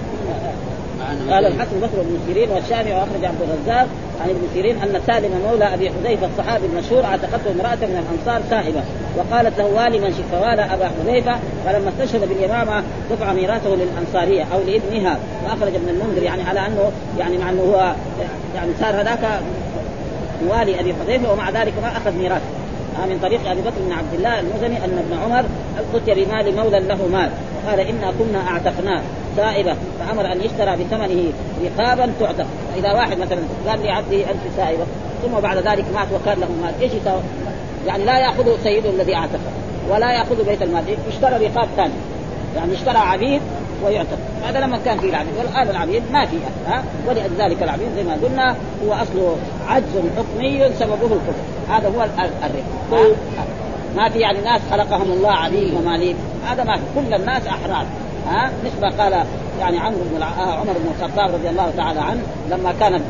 [1.31, 3.87] قال الحسن البصري وابن سيرين والشافعي وأخرج عبد الرزاق
[4.23, 8.83] عن ابن سيرين أن سالم مولى أبي حذيفة الصحابي المشهور اعتقته امرأة من الأنصار سائبة.
[9.17, 14.59] وقالت له والي من شئت؟ والى أبا حذيفة فلما استشهد بالإمامة دفع ميراثه للأنصارية أو
[14.67, 15.19] لابنها.
[15.45, 17.95] واخرج ابن المنذر يعني على انه يعني مع أنه هو
[18.55, 19.41] يعني صار هذاك
[20.49, 22.45] والي أبي حذيفة ومع ذلك ما أخذ ميراثه.
[23.07, 25.45] من طريق أبي بكر بن عبد الله المزني أن ابن عمر
[25.95, 27.31] اتي بمال مولى له مال.
[27.67, 29.03] قال إنا كنا اعتقناه
[29.37, 29.77] سائبة.
[30.01, 31.33] فأمر أن يشترى بثمنه
[31.65, 32.47] رقابا تعتق.
[32.75, 34.85] فإذا واحد مثلا قال لي عبدي أنت سائبة.
[35.23, 36.73] ثم بعد ذلك مات وكان له مال.
[36.83, 36.93] إيش؟
[37.87, 39.51] يعني لا يأخذ سيده الذي أعتقه.
[39.91, 40.83] ولا يأخذ بيت المال.
[41.09, 41.93] يشترى رقاب ثاني.
[42.57, 43.41] يعني اشترى عبيد
[43.85, 45.33] ويعتق هذا لما كان فيه العبيد.
[45.39, 46.37] والان العبيد ما في
[46.67, 49.37] ها؟ ولذلك العبيد زي ما قلنا هو أصله
[49.69, 49.85] عجز
[50.17, 51.35] حكمي سببه الكفر.
[51.71, 53.17] هذا هو الرق
[53.97, 56.83] ما في يعني ناس خلقهم الله عبيد وماليك هذا ما في.
[56.95, 57.87] كل الناس أحرار
[58.29, 59.25] ها؟ مثل ما قال
[59.61, 63.01] يعني عمرو بن عمر بن الخطاب رضي الله تعالى عنه لما كان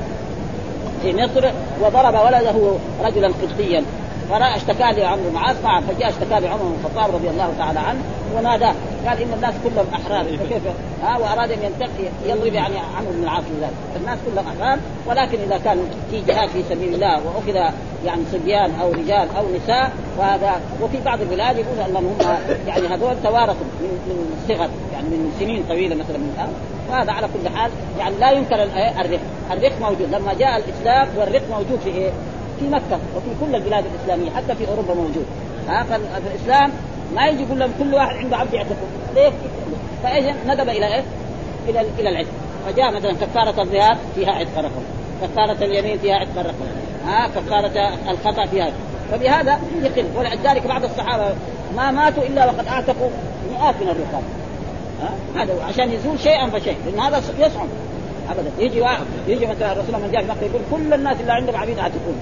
[1.03, 1.51] في مصر
[1.83, 2.73] وضرب ولده
[3.05, 3.83] رجلا قبطيا.
[4.31, 5.57] فراى اشتكى لعمرو بن العاص.
[5.89, 8.01] فجاء اشتكى لعمر بن الخطاب رضي الله تعالى عنه
[8.37, 8.75] وناداه.
[9.07, 10.25] قال إن الناس كلهم أحرار.
[10.25, 10.63] فكيف؟
[11.03, 15.59] ها وأراد أن ينتقي يضرب يعني عمرو بن العاص لذلك الناس كلهم أحرار ولكن إذا
[15.65, 15.79] كان
[16.11, 17.73] في جهاد في سبيل الله وأخذ
[18.07, 22.37] يعني صبيان أو رجال أو نساء وهذا وفي بعض البلاد يقول أنهم هم
[22.67, 26.53] يعني هذول توارثوا من من الصغر يعني من سنين طويلة مثلا من الآن.
[26.91, 28.63] وهذا على كل حال يعني لا ينكر
[29.01, 30.09] الرق، الرق موجود.
[30.13, 32.11] لما جاء الإسلام والرق موجود في إيه؟
[32.61, 35.27] في مكة وفي كل البلاد الإسلامية حتى في أوروبا موجود.
[35.69, 36.73] ها فالاسلام
[37.15, 38.77] ما يجي يقول لهم كل واحد عنده عبد يعتقه
[39.15, 39.33] ليه؟
[40.03, 41.05] فإيش؟ ندب إلى إيه؟
[41.69, 42.29] إلى إلى العتق
[42.67, 44.83] فجاء مثلا كفارة الظهار فيها عتق رقم
[45.23, 46.67] كفارة اليمين فيها عتق رقم
[47.07, 48.73] ها؟ كفارة الخطأ فيها
[49.13, 50.05] فبهذا يقل.
[50.17, 51.35] ولذلك بعض الصحابة
[51.77, 53.11] ما ماتوا إلا وقد اعتقوا
[53.53, 54.23] مئات من الرقاب.
[55.37, 56.77] هذا عشان يزول شيئا فشيء.
[56.87, 57.67] لأن هذا يصعب.
[58.31, 58.51] ابدا.
[58.59, 61.79] يجي واحد يجي مثلا الرسول من جاء في مكة يقول كل الناس اللي عندهم عبيد
[61.79, 62.17] عاتقون.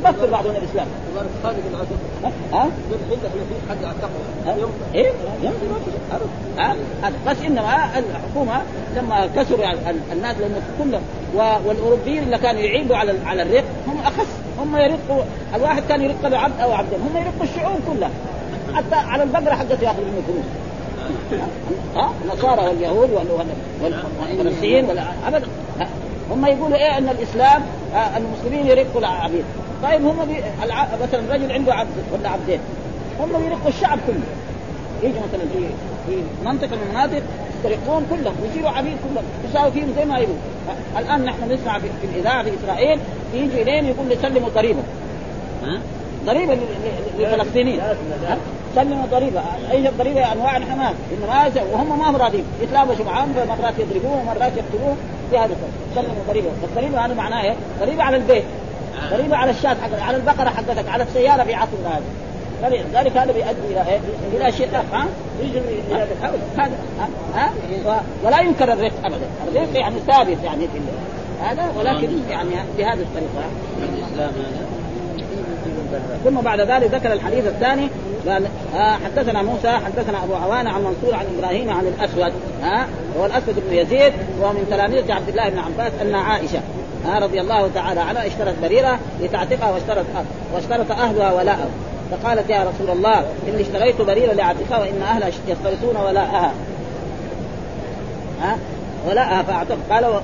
[0.00, 0.86] يبطل بعضهم الإسلام.
[1.42, 1.88] خالد بن عبد
[2.52, 2.68] ها؟
[3.68, 3.78] حد
[4.94, 5.58] إيه يمكن.
[5.84, 6.18] في شيء
[6.58, 6.76] ها؟
[7.26, 8.62] بس إنما الحكومة
[8.96, 9.72] لما كسروا
[10.12, 11.02] الناس لأنه كلهم
[11.66, 14.28] والأوروبيين اللي كانوا يعيبوا على على الرق هم أخس.
[14.58, 15.22] هم يرقوا
[15.54, 16.98] الواحد كان يرق له عبد أو عبدين.
[17.00, 18.10] هم يرقوا الشعوب كلها.
[18.74, 20.44] حتى على البقرة حقته ياخذ منه فلوس.
[21.96, 23.10] ها؟ النصارى واليهود
[23.82, 24.90] والفلسطين
[25.26, 25.46] ابدا.
[26.30, 27.62] هم يقولوا إيه إن الإسلام
[27.94, 29.44] آه المسلمين يرقوا العبيد
[29.82, 30.42] طيب هم بي...
[30.64, 30.88] الع...
[31.02, 32.60] مثلا رجل عنده عبد ولا عبدين
[33.20, 34.20] هم يرقوا الشعب كله.
[35.02, 35.66] يجوا مثلا في
[36.06, 37.22] في منطقة من المناطق
[37.56, 40.36] يسترقون كلهم ويصيروا عبيد كلهم يساوي فيهم زي ما يبغوا
[40.98, 42.98] الآن نحن نسمع في, في الإذاعة في إسرائيل
[43.34, 44.82] يجي الين يقول لي سلموا ضريبه
[45.62, 45.80] ها
[46.26, 46.58] ضريبه
[47.18, 47.80] للفلسطينيين.
[48.76, 49.42] سلموا ضريبة.
[49.72, 52.44] أي ضريبة أنواع الحماس انما وهم ما هم راضين.
[52.62, 54.96] يتلابشوا معاهم مرات يضربوهم مرات يقتلوهم.
[55.30, 55.54] في هذا
[55.94, 56.48] سلموا ضريبة.
[56.64, 58.44] الضريبة هذا معناه إيه؟ ضريبة على البيت.
[59.10, 62.04] ضريبة على الشاة حقتك على البقرة حقتك على السيارة في عصرنا هذا.
[62.94, 64.00] ذلك هذا بيؤدي إلى إيه؟
[64.36, 65.06] إلى شيء ها؟
[66.58, 66.76] هذا
[67.34, 67.50] ها؟
[68.24, 70.80] ولا ينكر الرق ابدا، الرق يعني ثابت يعني في
[71.42, 73.44] هذا ولكن يعني بهذه الطريقة
[73.78, 74.32] الإسلام
[76.24, 77.88] ثم بعد ذلك ذكر الحديث الثاني
[78.28, 82.86] قال آه حدثنا موسى حدثنا أبو عوانة عن منصور عن إبراهيم عن الأسود ها
[83.18, 86.60] هو الأسود بن يزيد وهو من تلاميذ عبد الله بن عباس أن عائشة
[87.06, 90.06] آه رضي الله تعالى عنها اشترت بريرة لتعتقها واشترت
[90.54, 91.68] واشترط أهلها ولاءه
[92.10, 96.52] فقالت يا رسول الله إني اشتريت بريرا لعتقها وإن أهلها يشترطون ولاءها.
[98.42, 98.58] ها
[99.08, 100.20] ولاءها فاعتق قال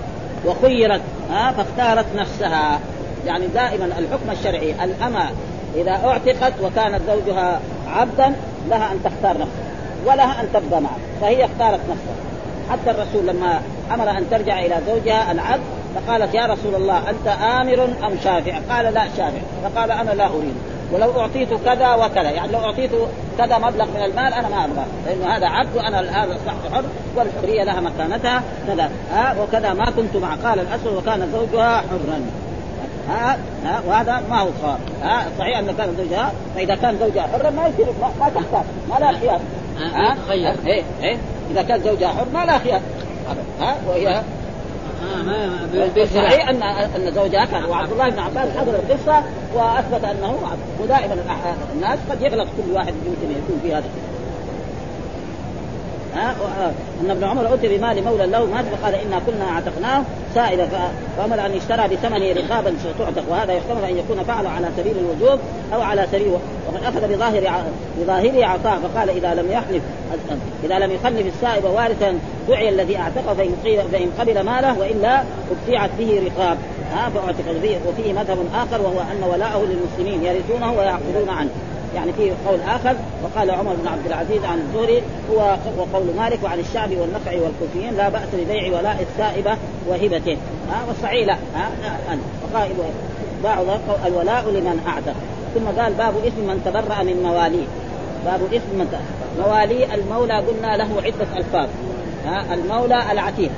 [0.47, 1.01] وخيرت
[1.31, 2.81] ها فاختارت نفسها.
[3.27, 5.31] يعني دائما الحكم الشرعي الأمة
[5.77, 7.61] إذا أعتقت وكانت زوجها
[7.97, 8.33] عبدا
[8.71, 9.67] لها أن تختار نفسها
[10.07, 12.17] ولها أن تبقى معه فهي اختارت نفسها.
[12.71, 13.61] حتى الرسول لما
[13.95, 15.63] أمر أن ترجع إلى زوجها العبد
[15.95, 19.41] فقالت يا رسول الله أنت آمر أم شافع؟ قال لا شافع.
[19.65, 20.55] فقال أنا لا أريد.
[20.93, 22.91] ولو أعطيت كذا وكذا يعني لو أعطيت
[23.39, 26.85] كذا مبلغ من المال أنا ما أبغى لأنه هذا عبد وأنا هذا أصبحت حر
[27.17, 28.91] والحرية لها مكانتها كذا.
[29.13, 32.21] ها وكذا ما كنت مع قال الأسود وكان زوجها حرا.
[33.09, 34.79] ها ها وهذا ما هو صار.
[35.03, 38.99] ها صحيح أن كان زوجها فإذا كان زوجها حرا ما يصير ما, ما تختار ما
[38.99, 39.41] لها خيار.
[39.79, 40.17] ها؟
[40.67, 41.17] إيه إيه
[41.51, 42.81] إذا كان زوجها حر ما لها خيار.
[43.61, 44.23] ها وهي؟
[46.15, 49.23] صحيح ان أن زوجها كان وعبد الله بن عباس حضر القصة
[49.55, 50.35] وأثبت أنه
[50.81, 51.17] ودائما
[51.75, 53.85] الناس قد يغلط كل واحد يمكن يكون في هذا
[56.17, 56.35] ها
[57.05, 60.03] ان ابن عمر أتي بمال مولى له مات فقال إنا كنا أعتقناه
[60.35, 60.67] سائلا
[61.17, 65.41] فأمر أن يشترى بثمنه رقابا تعتق وهذا يحتمل أن يكون فعله على سبيل الوجوب
[65.75, 66.31] أو على سبيل
[66.67, 67.65] وقد أخذ بظاهر
[68.01, 69.83] بظاهره عطاء فقال إذا لم يحلف
[70.65, 73.35] إذا لم يخلف السائب وارثا دعي الذي أعتقه
[73.93, 76.59] فإن قبل ماله وإلا ابتيعت به رقاب
[76.93, 81.51] ها فاعتق به وفيه مذهب آخر وهو أن ولاءه للمسلمين يرثونه ويعقدون عنه.
[81.95, 86.59] يعني في قول آخر وقال عمر بن عبد العزيز عن الزهري هو وقول مالك وعن
[86.59, 89.57] الشعبي والنخعي والكوفيين لا بأس ببيع ولاء السائبة
[89.89, 90.37] وهبته.
[90.71, 91.71] ها والصحيح لا ها
[92.43, 92.69] وقال
[93.43, 93.61] باع
[94.07, 95.15] الولاء لمن اعتق
[95.55, 97.67] ثم قال باب اسم من تبرأ من مواليه
[98.25, 98.87] باب اسم من
[99.39, 101.69] موالي المولى قلنا له عدة ألفاظ.
[102.27, 103.51] ها المولى العتيق.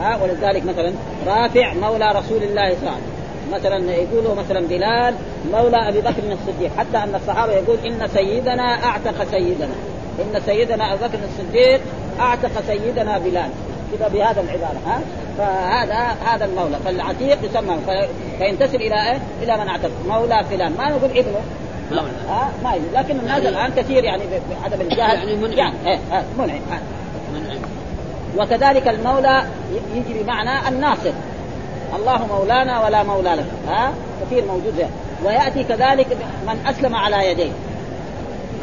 [0.00, 0.92] ها ولذلك مثلا
[1.26, 3.19] رافع مولى رسول الله صلى الله عليه وسلم.
[3.52, 5.14] مثلا يقولوا مثلا بلال
[5.52, 9.74] مولى أبي بكر الصديق حتى أن الصحابة يقول إن سيدنا أعتق سيدنا
[10.18, 11.80] إن سيدنا أبو بكر الصديق
[12.20, 13.50] أعتق سيدنا بلال.
[13.98, 15.00] كذا بهذا العبارة ها؟
[15.38, 17.76] فهذا هذا المولى فالعتيق يسمى
[18.38, 20.72] فينتسب إلى إيه؟ إلى من أعتق مولى فلان.
[20.78, 21.40] ما نقول ابنه.
[21.90, 24.22] مولى ها؟ ما يجوز لكن الناس الآن كثير يعني
[24.62, 24.98] بعدم الجهل.
[24.98, 25.52] يعني منعم.
[25.58, 25.98] يعني إيه
[26.38, 26.60] منعم
[27.34, 27.58] منعم.
[28.38, 29.42] وكذلك المولى
[29.94, 31.12] يجي بمعنى الناصر.
[31.96, 33.46] الله مولانا ولا مولى لك.
[33.68, 33.92] ها؟
[34.26, 34.86] كثير موجود ده.
[35.24, 36.06] ويأتي كذلك
[36.46, 37.52] من أسلم على يديه.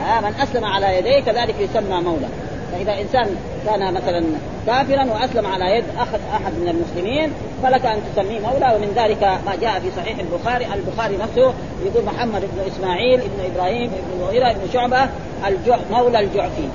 [0.02, 2.28] ها؟ من أسلم على يديه كذلك يسمى مولى
[2.72, 3.36] فإذا إنسان
[3.66, 4.24] كان مثلا
[4.68, 7.32] كافرا وأسلم على يد اخذ أحد من المسلمين
[7.64, 10.66] فلك أن تسميه مولى ومن ذلك ما جاء في صحيح البخاري.
[10.74, 11.54] البخاري نفسه
[11.86, 15.10] يقول محمد بن إسماعيل بن إبراهيم بن المغيرة بن شعبة
[15.48, 16.68] الجع مولى الجعفي.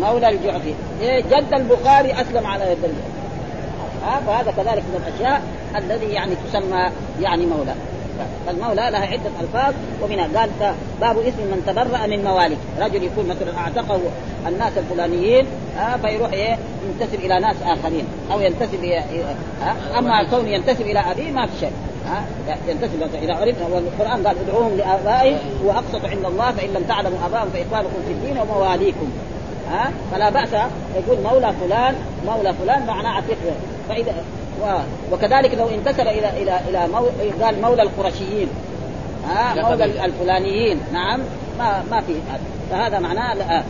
[0.00, 0.74] مولى الجعفي.
[1.00, 2.94] إيه؟ جد البخاري أسلم على يد
[4.04, 5.42] ها فهذا كذلك من الأشياء
[5.76, 7.74] الذي يعني تسمى يعني مولى.
[8.46, 10.50] فالمولى لها عدة ألفاظ ومنها قال
[11.00, 14.00] باب اسم من تبرأ من موالي رجل يكون مثلا أعتقه
[14.46, 15.46] الناس الفلانيين
[15.78, 16.56] آه فيروح إيه؟
[16.88, 18.04] ينتسب إلى ناس آخرين.
[18.32, 19.04] أو ينتسب إيه
[19.98, 21.72] أما كون ينتسب إلى أبيه ما في شيء.
[22.08, 22.24] ها
[22.68, 27.50] ينتسب اذا عرفنا والقرآن قال ادعوهم لآبائهم هو اقسط عند الله فإن لم تعلموا ابائهم
[27.50, 29.10] فإخوانكم في الدين ومواليكم.
[29.72, 30.52] ها فلا بأس.
[30.96, 31.94] يقول مولى فلان
[32.26, 33.38] مولى فلان معناه عتيق.
[33.94, 34.14] فاذا
[34.62, 34.78] و...
[35.12, 37.06] وكذلك لو انتسب إلى إلى إلى مو...
[37.44, 38.48] قال مولى القرشيين.
[39.28, 40.80] ها مولى الفلانيين.
[40.92, 41.20] نعم.
[41.58, 42.12] ما ما في.
[42.12, 43.62] هذا فهذا معناه لا.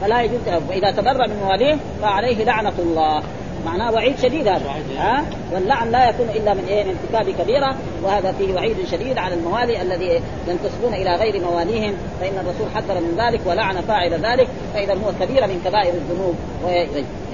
[0.00, 0.40] فلا يجوز.
[0.68, 3.22] وإذا تبرع من مواليه فعليه لعنة الله.
[3.66, 4.70] معناه وعيد شديد هذا.
[4.98, 9.34] ها؟ واللعن لا يكون إلا من إيه؟ من ارتكاب كبيرة وهذا فيه وعيد شديد على
[9.34, 14.94] الموالي الذي ينتسبون إلى غير مواليهم فإن الرسول حذر من ذلك ولعن فاعل ذلك فإذا
[14.94, 16.34] هو كبيره من كبائر الذنوب.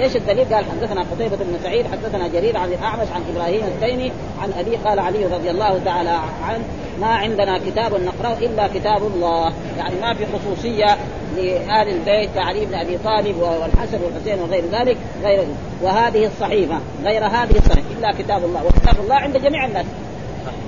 [0.01, 4.53] إيش الدليل؟ قال حدثنا قتيبة بن سعيد حدثنا جرير عن الأعمش عن إبراهيم التيمي عن
[4.59, 6.65] أبي قال علي رضي الله تعالى عنه
[7.01, 9.53] ما عندنا كتاب نقرأه إلا كتاب الله.
[9.79, 10.97] يعني ما في خصوصية
[11.37, 15.45] لاهل البيت كعلي بن أبي طالب والحسن والحسين وغير ذلك غير
[15.83, 19.87] وهذه الصحيفة غير هذه الصحيفة إلا كتاب الله وكتاب الله عند جميع الناس.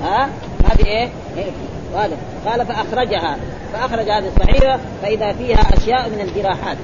[0.03, 0.29] ها؟
[0.65, 1.51] هذه إيه؟ إيه؟
[1.97, 2.17] هذا.
[2.47, 3.37] قال فأخرجها.
[3.73, 6.77] فأخرج هذه الصحيفة فإذا فيها أشياء من الجراحات.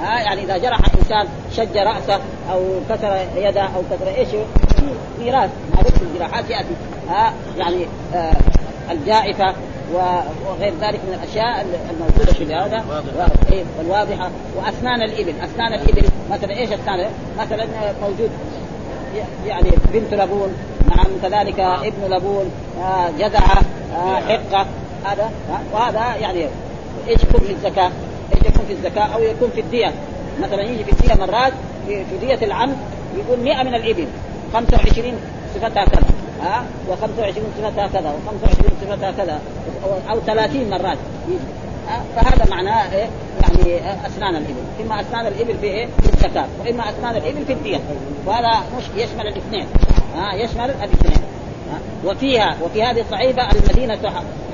[0.00, 2.20] ها؟ يعني إذا جرح إنسان شج رأسه
[2.52, 4.28] أو كسر يده أو كسر إيش؟
[5.18, 5.50] ميراث.
[5.74, 6.74] معروف الجراحات يأتي.
[7.08, 8.36] ها؟ يعني آه
[8.90, 9.54] الجائفة
[9.94, 12.84] وغير ذلك من الأشياء الموجودة في هذا
[13.78, 17.66] والواضحه وأسنان الإبل، أسنان الإبل مثلا إيش اسنان مثلا
[18.02, 18.30] موجود.
[19.46, 20.54] يعني بنت لبون.
[20.88, 22.50] نعم كذلك ابن لبون.
[22.82, 23.62] آه جذعه
[23.96, 24.66] آه حقة.
[25.04, 25.30] هذا
[25.72, 26.46] وهذا يعني
[27.08, 27.90] إيش يكون في الزكاة؟
[28.34, 29.92] إيش يكون في الزكاة؟ أو يكون في الدية.
[30.42, 31.52] مثلا يجي في الدية مرات
[31.86, 32.76] في دية العمد
[33.16, 34.06] يقول 100 من الإبل.
[34.52, 35.14] 25
[35.54, 36.02] صفتها كذا
[36.42, 39.40] ها؟ و25 صفتها كذا و25 صفتها كذا
[40.10, 40.98] أو 30 مرات.
[41.28, 41.38] يجي
[42.16, 43.08] فهذا معناه إيه؟
[43.42, 47.80] يعني أسنان الإبل، إما أسنان الإبل في إيه؟ في الزكاه، وإما أسنان الإبل في الدين،
[48.26, 49.66] وهذا مش يشمل الاثنين،
[50.16, 51.20] ها؟ يشمل الاثنين.
[52.04, 53.98] وفيها وفي هذه الصحيفه المدينة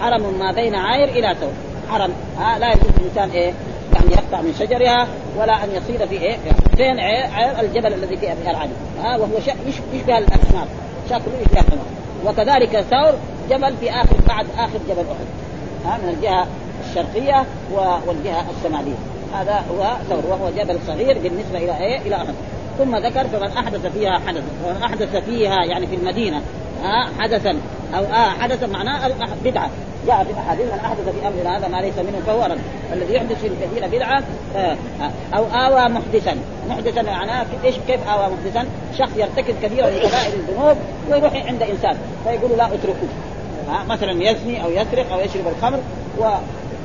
[0.00, 1.52] حرم ما بين عاير إلى ثور،
[1.90, 3.52] حرم ها؟ لا يجوز الانسان إيه؟
[3.94, 6.36] يعني يقطع من شجرها ولا أن يصيد في إيه؟
[6.76, 8.72] فين عير الجبل الذي فيه العدل،
[9.02, 10.66] ها وهو يشبه الحمار،
[11.06, 11.86] شكله يشبه الحمار،
[12.26, 13.14] وكذلك ثور
[13.50, 15.26] جبل في اخر بعد آخر جبل أحد،
[15.86, 16.46] ها من الجهة
[16.88, 17.44] الشرقية
[18.06, 18.96] والجهة الشمالية.
[19.34, 22.34] هذا هو ثور وهو جبل صغير بالنسبة إلى إيه؟ إلى أحد.
[22.78, 24.44] ثم ذكر فمن أحدث فيها حدثا.
[24.64, 26.42] ومن أحدث فيها يعني في المدينة.
[26.82, 27.60] ها حدثا.
[27.94, 29.10] أو آه حدثا معناه
[29.44, 29.70] بدعة.
[30.06, 32.58] جاء في الاحاديث من أحدث في امرنا هذا ما ليس منه فهو رد.
[32.92, 34.22] الذي يحدث في المدينة بدعة
[34.56, 34.76] آه
[35.36, 36.36] أو آوى محدثا.
[36.68, 38.66] محدثا معناه إيش كيف آوى محدثا؟
[38.98, 40.76] شخص يرتكب كثيرا من كبائر الذنوب
[41.10, 43.08] ويروح عند إنسان فيقول لا اتركوه
[43.68, 45.78] ها مثلا يزني أو يسرق أو يشرب الخمر
[46.18, 46.24] و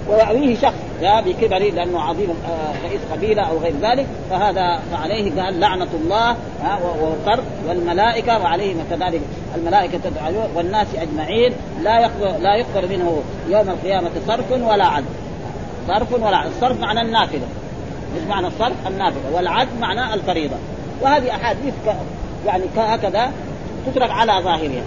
[0.10, 0.74] ويأويه شخص.
[1.02, 2.30] يا بكبره لأنه عظيم
[2.84, 6.36] رئيس قبيلة أو غير ذلك فهذا فعليه قال لعنة الله
[7.02, 9.22] والطرد والملائكة وعليهم كذلك
[9.56, 10.00] الملائكة
[10.56, 15.06] والناس أجمعين لا يقبل لا يقبل منه يوم القيامة صرف ولا عدل
[15.88, 17.48] صرف ولا عدل الصرف معنى النافلة.
[18.16, 19.32] مش معنى الصرف؟ النافلة.
[19.34, 20.56] والعدل معنى الفريضة.
[21.02, 21.74] وهذه أحاديث
[22.46, 23.32] يعني هكذا
[23.86, 24.84] تترك على ظاهرها.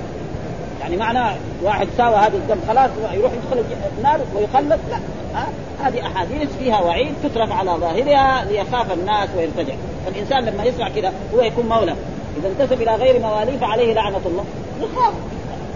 [0.85, 3.64] يعني معنى واحد ساوى هذا الذنب خلاص يروح يدخل
[3.99, 4.97] النار ويخلد لا
[5.35, 5.47] ها
[5.83, 9.75] هذه أحاديث فيها وعيد تترك على ظاهرها ليخاف الناس ويرتجع
[10.07, 11.94] فالانسان لما يسمع كذا هو يكون مولى.
[12.38, 14.44] إذا انتسب إلى غير مواليه فعليه لعنة الله.
[14.81, 15.14] يخاف.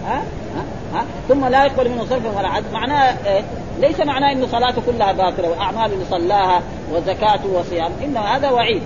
[0.05, 0.21] ها؟
[0.93, 3.43] ها؟ ثم لا يقبل منه صرف ولا عدل معناه إيه؟
[3.79, 6.61] ليس معناه انه صلاته كلها باطلة وأعمال اللي صلاها
[6.93, 7.91] وزكاته وصيام.
[8.03, 8.81] إنما هذا وعيد؟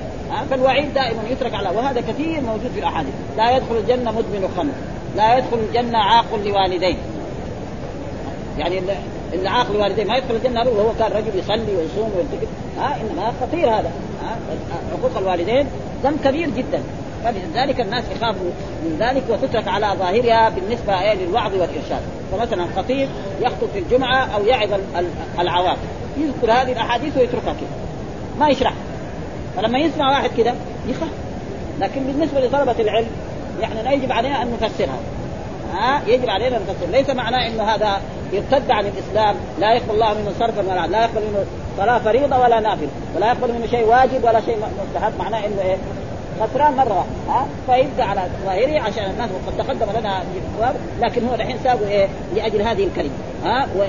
[0.50, 3.14] فالوعيد دائما يترك على وهذا كثير موجود في الأحاديث.
[3.38, 4.74] لا يدخل الجنة مدمن خمر.
[5.16, 6.96] لا يدخل الجنة عاق لوالديه.
[8.58, 8.82] يعني
[9.34, 12.48] اللي عاق لوالديه ما يدخل الجنة وهو كان رجل يصلي ويصوم ويرتكب
[12.78, 13.92] ها إنما خطير هذا.
[14.92, 15.68] حقوق الوالدين
[16.04, 16.84] ذنب كبير جدا.
[17.24, 18.52] فلذلك الناس يخافوا
[18.84, 22.02] من ذلك وتترك على ظاهرها بالنسبة للوعظ والإرشاد.
[22.32, 23.10] فمثلا خطيب
[23.42, 24.70] يخطب في الجمعة أو يعظ
[25.40, 25.78] العوام.
[26.18, 27.70] يذكر هذه الأحاديث ويتركها كده.
[28.40, 28.74] ما يشرح.
[29.56, 30.54] فلما يسمع واحد كده
[30.88, 31.10] يخاف.
[31.80, 33.08] لكن بالنسبة لطلبة العلم
[33.64, 35.00] يعني يجب علينا أن نفسرها.
[35.74, 38.02] ها؟ يجب علينا أن نفسر ليس معناه إنه هذا
[38.34, 41.46] يرتد عن الإسلام لا يقبل الله منه صرفا ولا لا يقبل منه
[41.78, 45.14] صلاه فريضة ولا نافلة ولا يقبل منه شيء واجب ولا شيء مستحب.
[45.20, 45.78] معناه إنه إيه؟
[46.42, 50.24] خسران مرة ها؟ فيبدأ على ظاهره عشان الناس وقد تقدم لنا
[51.02, 53.12] لكن هو الحين ساقوا إيه؟ لأجل هذه الكلمة
[53.46, 53.84] ها؟ و...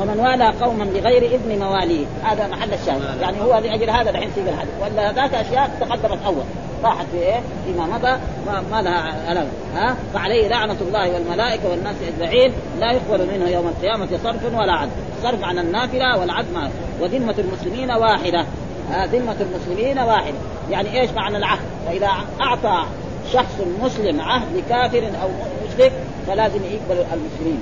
[0.00, 3.20] ومن والى قوما بغير إذن مواليه هذا محل الشاهد.
[3.20, 4.72] يعني هو لأجل هذا الحين سيق الحديث.
[4.82, 6.44] ولا ذاك أشياء تقدمت أول.
[6.84, 11.96] راحت في إيه؟ فيما مضى ما, ما لها علاقه ها؟ فعليه لعنة الله والملائكة والناس
[12.08, 12.52] أجمعين.
[12.80, 14.90] لا يقبل منه يوم القيامة صرف ولا عدل.
[15.22, 18.46] صرف عن النافلة والعدل وذمة المسلمين واحدة.
[18.90, 20.36] ها؟ ذمة المسلمين واحدة.
[20.70, 22.10] يعني إيش معنى العهد؟ فإذا
[22.40, 22.84] أعطى
[23.32, 25.28] شخص مسلم عهد لكافر أو
[25.68, 25.92] مشرك
[26.26, 27.60] فلازم يقبل المسلمين.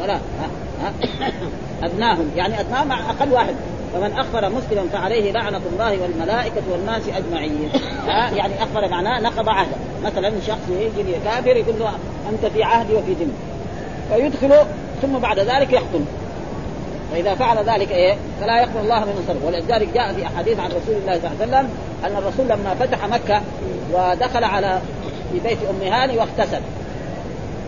[0.00, 0.50] ولا ها؟
[0.82, 0.92] ها؟
[1.86, 2.30] أدناهم.
[2.36, 3.54] يعني أدناهم مع أقل واحد.
[3.94, 7.70] فمن أخبر مسلما فعليه لعنة الله والملائكة والناس أجمعين.
[8.08, 9.76] يعني أخبر معناه نقض عهده.
[10.04, 11.92] مثلا شخص يجي كافر يقول له
[12.30, 13.32] أنت في عهدي وفي ذمتي
[14.14, 14.66] فيدخله
[15.02, 16.04] ثم بعد ذلك يقتل.
[17.12, 20.94] فإذا فعل ذلك إيه؟ فلا يقبل الله منه صرف ولذلك جاء في أحاديث عن رسول
[21.02, 21.70] الله صلى الله عليه وسلم
[22.04, 23.42] أن الرسول لما فتح مكة
[23.92, 24.80] ودخل على
[25.32, 26.60] في بيت أم هاني واغتسل.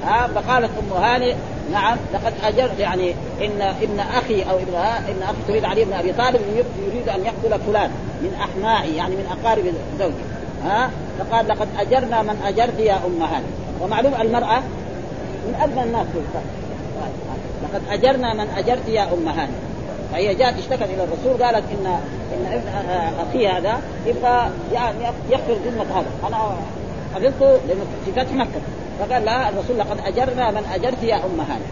[0.05, 1.35] ها فقالت أم هاني
[1.71, 4.75] نعم لقد اجر يعني ان ابن أخي أو ابن
[5.09, 6.41] ابن أخي تريد علي بن أبي طالب
[6.87, 7.91] يريد أن يقتل فلان
[8.23, 9.65] من أحمائي يعني من أقارب
[9.99, 10.25] زوجي.
[10.65, 13.47] ها؟ فقال لقد أجرنا من أجرت يا أم هاني
[13.81, 14.59] ومعلوم المرأة
[15.47, 16.07] من أدنى الناس
[17.63, 19.53] لقد أجرنا من أجرت يا أم هاني
[20.13, 21.87] فهي جاءت اشتكت إلى الرسول قالت ان
[22.33, 22.69] إن ابن
[23.29, 24.99] أخي هذا يبغى يعني
[25.31, 26.29] يغفر ذمه هذا.
[26.29, 26.57] أنا
[27.15, 27.59] قبلته
[28.05, 28.61] في فتح مكة.
[28.99, 31.65] فقال لا الرسول لقد أجرنا من أجرت يا أم هاني.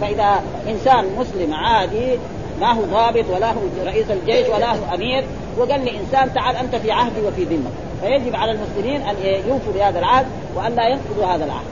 [0.00, 2.18] فإذا إنسان مسلم عادي
[2.60, 5.24] ما هو ضابط ولا هو رئيس الجيش ولا هو أمير
[5.58, 9.14] وقال لي إنسان تعال أنت في عهدي وفي ذمتك فيجب على المسلمين أن
[9.48, 11.66] يوفوا بهذا العهد وأن لا ينقضوا هذا العهد.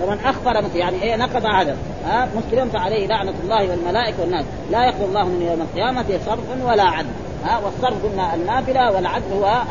[0.00, 4.44] فمن اخبر يعني إيه نقض عهدا ها؟ مسلم فعليه لعنة الله والملائكة والناس.
[4.70, 7.08] لا يقبل الله من يوم القيامة صرف ولا عدل.
[7.44, 9.62] ها والصرف قلنا النافلة والعدل هو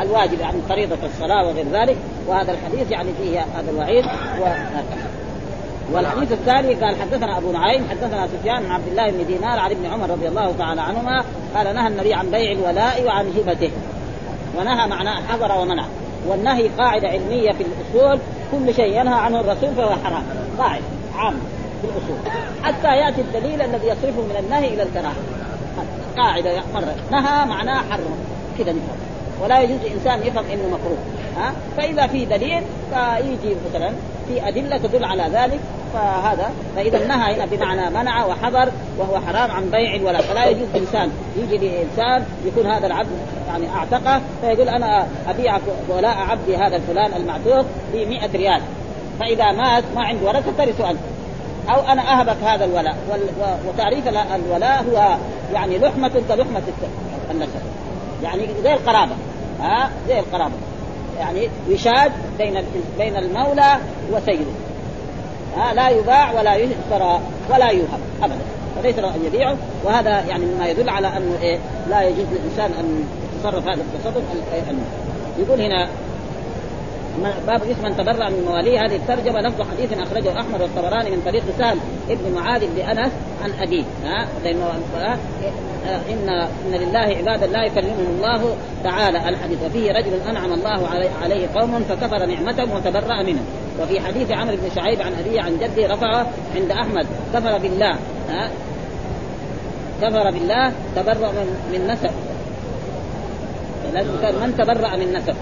[0.00, 1.96] الواجب يعني فريضه الصلاة وغير ذلك.
[2.26, 4.04] وهذا الحديث يعني فيه هذا الوعيد
[4.40, 4.44] و...
[5.92, 9.86] والحديث الثاني قال حدثنا أبو نعيم حدثنا سفيان عن عبد الله بن دينار عن ابن
[9.86, 11.24] عمر رضي الله تعالى عنهما
[11.54, 13.70] قال نهى النبي عن بيع الولاء وعن هبته.
[14.58, 15.84] ونهى معناه حضر ومنع.
[16.28, 18.18] والنهي قاعدة علمية في الأصول
[18.52, 20.22] كل شيء ينهى عنه الرسول فهو حرام.
[20.58, 20.84] قاعدة
[21.16, 21.40] عامه
[21.82, 22.32] في الأصول.
[22.62, 25.14] حتى يأتي الدليل الذي يصرفه من النهي إلى الكراهة.
[26.20, 28.18] قاعدة مرة نهى معناه حرم
[28.58, 28.96] كذا نفهم.
[29.42, 30.98] ولا يجوز الإنسان يفهم إنه مكروه.
[31.36, 33.92] ها؟ فإذا في دليل فيجي مثلا
[34.28, 35.60] في أدلة تدل على ذلك.
[35.94, 38.68] فهذا فإذا نهى هنا بمعنى منع وحضر
[38.98, 40.22] وهو حرام عن بيع ولا.
[40.22, 43.10] فلا يجوز انسان يجي لانسان يكون هذا العبد
[43.48, 45.58] يعني أعتقه فيقول أنا أبيع
[45.88, 48.62] ولاء عبدي هذا الفلان المعتوق ب 100 ريال.
[49.20, 50.98] فإذا مات ما عنده ورثه ترث انت
[51.74, 52.96] أو أنا أهبك هذا الولاء.
[53.68, 55.16] وتعريف الولاء هو
[55.54, 56.62] يعني لحمة كلحمة
[57.30, 57.60] النسب
[58.22, 59.12] يعني زي القرابة.
[59.60, 60.54] ها؟ زي القرابة.
[61.18, 62.64] يعني وشاد بين
[62.98, 63.76] بين المولى
[64.12, 64.52] وسيده.
[65.56, 68.00] ها؟ لا يباع ولا يشترى ولا يوهب.
[68.22, 68.38] ابدا.
[68.76, 69.56] فليس له أن يبيعه.
[69.84, 71.58] وهذا يعني مما يدل على أنه إيه؟
[71.90, 73.04] لا يجوز للإنسان أن
[73.38, 74.24] يتصرف هذا التصرف.
[75.38, 75.88] يقول هنا
[77.46, 81.42] باب اسم من تبرع من مواليه هذه الترجمة لفظ حديث أخرجه أحمد والطبراني من طريق
[81.58, 81.78] سهل
[82.10, 83.12] ابن معاذ بن أنس
[83.44, 83.84] عن أبيه.
[84.04, 84.26] ها؟
[86.10, 86.28] ان
[86.66, 89.28] إن لله عبادا لا يكلمهم الله تعالى.
[89.28, 90.88] الحديث وفيه رجل أنعم الله
[91.22, 93.44] عليه قوم فكفر نعمتهم وتبرأ منهم.
[93.80, 97.06] وفي حديث عمرو بن شعيب عن أبيه عن جده رفعه عند أحمد.
[97.34, 97.94] كفر بالله.
[98.28, 98.50] ها؟
[100.02, 101.32] كفر بالله تبرأ
[101.72, 102.10] من, نسب.
[104.42, 105.34] من تبرأ من نسب.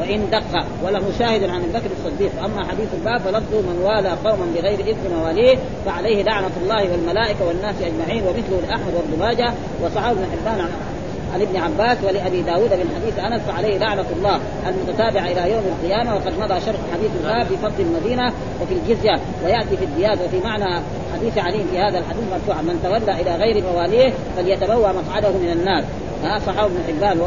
[0.00, 2.44] وإن دق وله شاهد عن أبي بكر الصديق.
[2.44, 7.74] اما حديث الباب فلفظه من والى قوما بغير إذن مواليه فعليه لعنة الله والملائكة والناس
[7.82, 10.68] أجمعين ومثله لأحمد وابن ماجه وصحابه بن حبان
[11.34, 14.40] عن ابن عباس ولأبي داود من حديث أنس فعليه لعنة الله.
[14.68, 18.32] المتتابعه إلى يوم القيامة وقد مضى شرح حديث الباب في المدينة
[18.62, 20.82] وفي الجزية ويأتي في الدياد وفي معنى
[21.14, 22.62] حديث علي في هذا الحديث مرفوعا.
[22.62, 25.84] من تولى إلى غير مواليه فليتبوى مقعده من النار.
[26.46, 27.20] صحابه بن حبان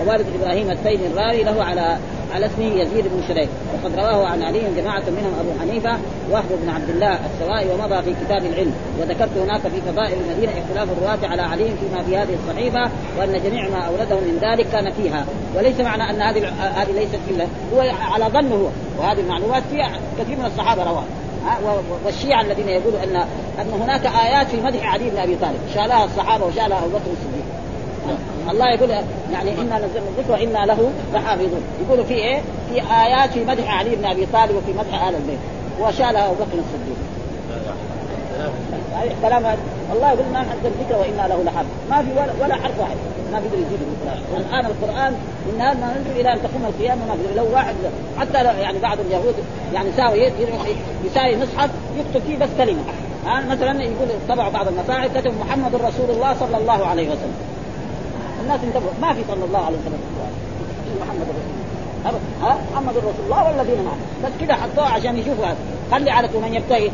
[0.00, 1.98] ووالد إبراهيم التيمي الراري له على
[2.34, 5.98] على اسمه يزيد بن شريك وقد رواه عن علي جماعة منهم أبو حنيفة
[6.30, 8.72] وهب بن عبد الله السوائي ومضى في كتاب العلم.
[9.00, 13.68] وذكرت هناك في فضائل المدينة اختلاف الرواة على علي فيما في هذه الصحيفة وأن جميع
[13.68, 15.24] ما أورده من ذلك كان فيها.
[15.56, 17.80] وليس معنى أن هذه هذه ليست فيها هو
[18.12, 18.68] على ظنه هو.
[18.98, 21.04] وهذه المعلومات فيها كثير من الصحابة رواها.
[22.04, 23.16] والشيعة الذين يقولوا أن
[23.60, 25.58] أن هناك آيات في مدح علي بن أبي طالب.
[25.74, 27.10] شالها الصحابة وشالها أبو بكر
[28.50, 28.90] الله يقول
[29.32, 31.62] يعني إنا نزلنا الذكر وإنا له لحافظون.
[31.86, 35.38] يقولوا في إيه؟ في آيات في مدح علي بن أبي طالب وفي مدح آل البيت.
[35.80, 36.98] وشالها أبو بكر الصديق.
[38.92, 39.56] يعني كلام
[39.92, 41.68] الله يقول ما نزل الذكر وإنا له لحافظ.
[41.90, 42.96] ما في ولا, ولا حرف واحد.
[43.32, 43.78] ما بيقدر يزيد
[44.36, 45.12] الان القرآن.
[45.46, 47.74] من هذا ما ننزل إلى أن تقوم القيامة ما بيقدر لو واحد
[48.18, 49.34] حتى لو يعني بعض اليهود
[49.74, 50.32] يعني ساوي
[51.04, 52.82] يساوي مصحف يكتب فيه بس كلمة.
[53.26, 57.34] ها مثلا يقول طبع بعض المصاحف كتب محمد رسول الله صلى الله عليه وسلم.
[58.48, 58.92] الناس انتبهوا.
[59.02, 60.00] ما في صلى الله عليه وسلم.
[61.00, 61.44] محمد رسول
[62.06, 62.20] الله.
[62.42, 63.98] ها؟ محمد رسول الله والذين معه.
[64.24, 65.56] بس كذا حطوه عشان يشوفوا هذا.
[65.92, 66.90] خلي على من يبتغي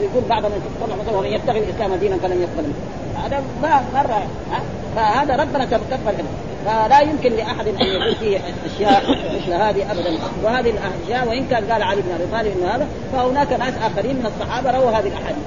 [0.00, 0.62] يقول بعض من
[1.14, 2.72] ومن يبتغي الإسلام دينا فلن يقبل
[3.24, 4.26] هذا ما مرة
[4.96, 6.14] فهذا ربنا كفر
[6.66, 10.18] فلا يمكن لأحد أن يقول فيه أشياء مثل هذه ابدا.
[10.44, 14.26] وهذه الاشياء وإن كان قال علي بن أبي طالب إنه هذا فهناك ناس آخرين من
[14.26, 15.44] الصحابة رووا هذه الأحاديث.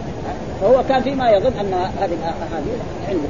[0.62, 2.80] فهو كان فيما يظن أن هذه الأحاديث
[3.10, 3.30] عنده.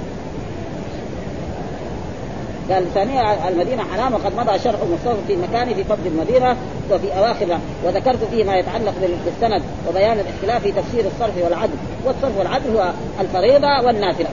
[2.71, 6.57] قال ثانيا المدينة حرام وقد مضى شرح مصطفى في مكانه في فضل المدينة
[6.91, 8.93] وفي اواخرها وذكرت فيه ما يتعلق
[9.25, 11.73] بالسند وبيان الاختلاف في تفسير الصرف والعدل.
[12.05, 12.91] والصرف والعدل هو
[13.21, 14.29] الفريضة والنافلة.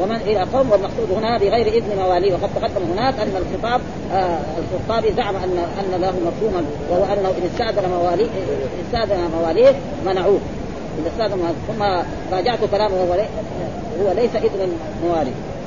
[0.00, 2.32] ومن إلى قوم والمقصود هنا بغير إذن مواليه.
[2.34, 3.80] وقد تقدم هناك أن الخطاب
[4.12, 8.28] آه الخطابي زعم ان أن له مفهوما وهو أنه إن استأذن مواليه
[8.86, 9.72] استأذن مواليه
[10.06, 10.40] منعوه.
[10.98, 11.82] اذا استأذن ثم
[12.36, 12.96] راجعت كلامه
[14.00, 14.72] هو ليس إذن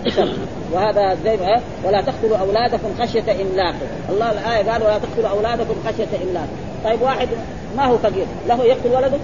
[0.08, 0.38] الموالي
[0.72, 3.76] وهذا زي ما ولا تقتلوا أولادكم خشية إملاق.
[4.10, 6.48] الله الآية قال ولا تقتلوا أولادكم خشية إملاق.
[6.86, 7.28] طيب واحد
[7.78, 9.18] ما هو فقير؟ له يقتل ولده؟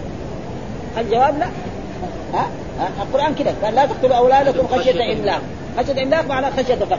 [0.97, 1.47] الجواب لا.
[2.33, 2.47] ها؟
[3.01, 3.51] القرآن كده.
[3.63, 5.41] قال لا تقتلوا أولادكم خشية إملاق.
[5.77, 6.97] خشية إملاق معناه خشية فقر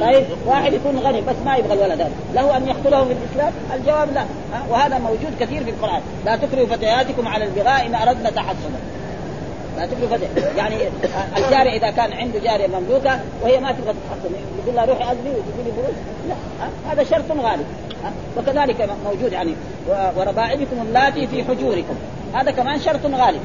[0.00, 2.10] طيب واحد يكون غني بس ما يبغى الولد هذا.
[2.34, 4.24] له أن يقتله في الإسلام؟ الجواب لا.
[4.70, 6.00] وهذا موجود كثير في القرآن.
[6.26, 8.78] لا تكرهوا فتياتكم على البغاء إن أردنا تحصنا.
[9.76, 10.76] تكلف فتح يعني
[11.36, 15.72] الجاري إذا كان عنده جارية مملوكة وهي ما تبغى تتحصن يقول لها روحي اذني وتجيبي
[15.76, 15.96] فلوس
[16.28, 16.34] لا
[16.92, 17.64] هذا شرط غالي
[18.36, 19.54] وكذلك موجود يعني
[20.16, 21.94] وربائبكم اللاتي في حجوركم.
[22.34, 23.38] هذا كمان شرط غالي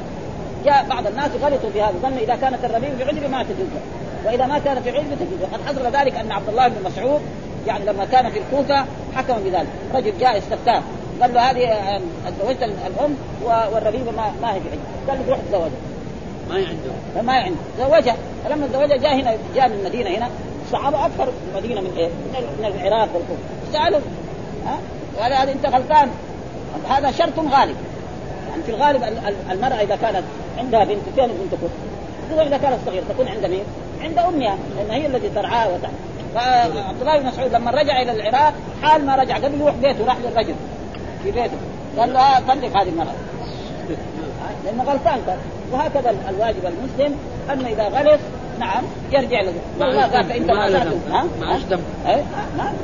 [0.65, 3.67] جاء بعض الناس غلطوا في هذا ظنوا إذا كانت الربيع في عذر ما تجوز.
[4.25, 5.41] وإذا ما كان في عذر تجوز.
[5.41, 7.21] وقد حصل ذلك أن عبد الله بن مسعود
[7.67, 9.67] يعني لما كان في الكوفة حكم بذلك.
[9.93, 10.81] رجل جاء استفتاه
[11.21, 12.01] قال له هذه
[12.39, 14.67] تزوجت الأم والربيبه ما, ما هي في
[15.09, 15.69] قال له روح تزوجها
[16.49, 18.15] ما عنده ما عنده زوجها.
[18.45, 20.29] فلما زوجها جاء هنا جاء من المدينة هنا
[20.65, 22.09] الصحابه أكثر المدينة من إيه؟
[22.59, 23.41] من العراق والكوفة.
[23.73, 23.99] سألوا.
[24.65, 24.77] ها؟
[25.19, 26.09] قال هذا أنت غلطان.
[26.89, 27.75] هذا شرط غالب.
[28.49, 29.03] يعني في الغالب
[29.51, 30.23] المرأة إذا كانت
[30.57, 31.69] عندها بنت كم بنت تكون؟
[32.47, 33.63] إذا كانت صغيرة تكون عند مين؟
[34.01, 35.91] عند أمها لأن هي التي ترعاها وتعب
[36.35, 40.17] فعبد الله بن مسعود لما رجع إلى العراق حال ما رجع قبل يروح بيته راح
[40.17, 40.55] للرجل
[41.23, 41.57] في بيته.
[41.97, 43.15] قال له طلق هذه المرأة.
[44.65, 45.21] لأنه غلطان.
[45.27, 45.37] كان
[45.71, 47.15] وهكذا الواجب المسلم
[47.49, 48.19] أن إذا غلط
[48.59, 49.53] نعم يرجع له.
[49.79, 50.67] والله قال فانت ما
[51.11, 51.79] ها؟ ما اشتم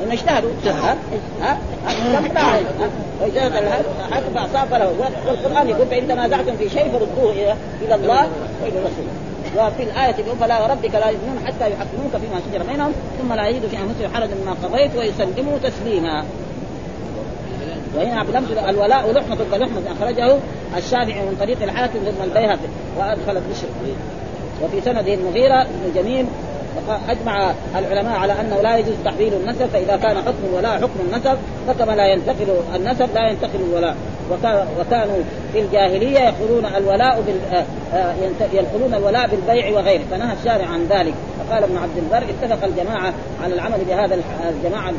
[0.04, 0.98] انه اجتهدوا ها؟
[1.42, 1.58] ها؟
[2.26, 2.48] ها؟
[4.12, 5.12] حكم فاصاب له.
[5.28, 8.28] والقرآن يقول فان تنازعتم في شيء فردوه إلى الله
[8.64, 9.06] وإلى الرسول.
[9.58, 13.70] وفي الآية يقول فلا وربك لا يؤمنون حتى يحكموك فيما شجر بينهم ثم لا يجدوا
[13.70, 16.24] في أنفسهم حرجا مما قضيت ويسلموا تسليما.
[17.96, 20.36] وهنا بلفظ الولاء لحمة كلحمة أخرجه
[20.78, 23.68] الشافعي من طريق الحاكم ثم البيهقي وأدخل البشر.
[24.64, 26.26] وفي سنده المغيرة بن جميل
[27.10, 31.38] أجمع العلماء على أنه لا يجوز تحويل النسب فإذا كان حكم الولاء حكم النسب
[31.68, 33.96] فكما لا ينتقل النسب لا ينتقل الولاء.
[34.80, 35.18] وكانوا
[35.54, 37.66] في الجاهلية يقولون الولاء بال آه،
[37.96, 38.14] آه،
[38.54, 40.04] ينقلون الولاء بالبيع وغيره.
[40.12, 41.14] فنهى الشارع عن ذلك.
[41.40, 43.14] فقال ابن عبد البر اتفق الجماعة
[43.44, 44.20] على العمل بهذا
[44.50, 44.94] الجماعة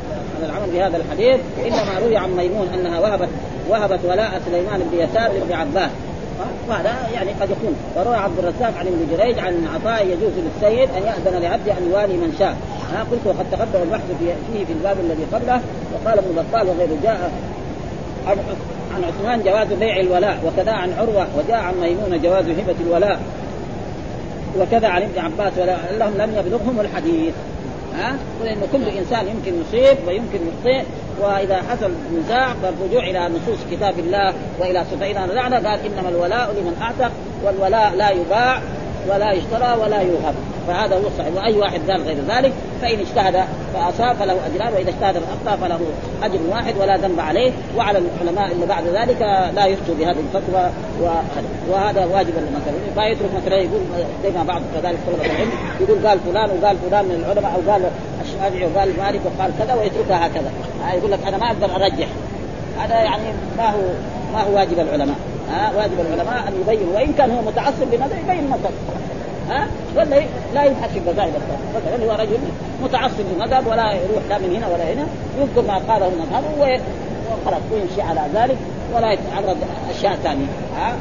[0.45, 3.29] على العمل بهذا الحديث إنما روي عن ميمون أنها وهبت
[3.69, 5.91] وهبت ولاء سليمان بن يسار لابن عباس.
[6.69, 7.75] وهذا يعني قد يكون.
[7.97, 12.13] وروى عبد الرزاق عن ابن جريج عن عطاء يجوز للسيد أن يأذن لعبده أن يوالي
[12.13, 12.57] من شاء.
[12.93, 14.05] ها قلت وقد تقدم البحث
[14.53, 15.61] فيه في الباب الذي قبله
[15.95, 17.33] وقال ابن بطال وغيره جاء
[18.95, 23.21] عن عثمان جواز بيع الولاء وكذا عن عروة وجاء عن ميمونه جواز هبة الولاء
[24.61, 25.53] وكذا عن ابن عباس
[25.99, 27.35] لهم لم يبلغهم الحديث.
[27.95, 30.85] ها؟ لأن كل إنسان يمكن يصيب ويمكن يخطئ
[31.21, 36.77] وإذا حصل نزاع فالرجوع إلى نصوص كتاب الله وإلى صفائنا لعنة قال إنما الولاء لمن
[36.83, 37.13] أعتق
[37.45, 38.63] والولاء لا يباع.
[39.09, 40.35] ولا يشترى ولا يوهب
[40.69, 41.35] فهذا هو الصحيح.
[41.35, 42.53] وأي واحد قال غير ذلك
[42.83, 43.45] فإن اجتهد
[43.75, 45.81] فأصاب فله اجران وإذا اجتهد فاخطا فله
[46.23, 47.53] أجر واحد ولا ذنب عليه.
[47.77, 49.21] وعلى العلماء اللي بعد ذلك
[49.57, 50.71] لا يفتوا بهذه الفتوى
[51.71, 53.81] وهذا واجب مثلا ما يترك مثلا يقول
[54.23, 55.51] زي ما بعض كذلك طلبة العلم
[55.81, 57.91] يقول قال فلان وقال فلان من العلماء أو قال
[58.25, 60.51] الشافعي وقال مالك وقال كذا ويتركها هكذا.
[60.95, 62.09] يقول لك أنا ما أقدر أرجح.
[62.79, 63.23] هذا يعني
[63.59, 63.81] ما هو
[64.33, 65.17] ما هو واجب العلماء.
[65.55, 66.95] ها واجب العلماء أن يبينوا.
[66.95, 68.73] وإن كان هو متعصب لماذا يبين مذهب.
[69.51, 70.23] ها؟ ولا
[70.55, 71.33] لا يبحث في المذاهب
[71.77, 72.39] مثلا هو رجل
[72.83, 75.07] متعصب لمذهب ولا يروح لا من هنا ولا هنا
[75.41, 78.57] يذكر ما قاله المذهب وخلاص ويمشي على ذلك
[78.95, 79.57] ولا يتعرض
[79.91, 80.47] اشياء ثانية.
[80.77, 80.95] ها؟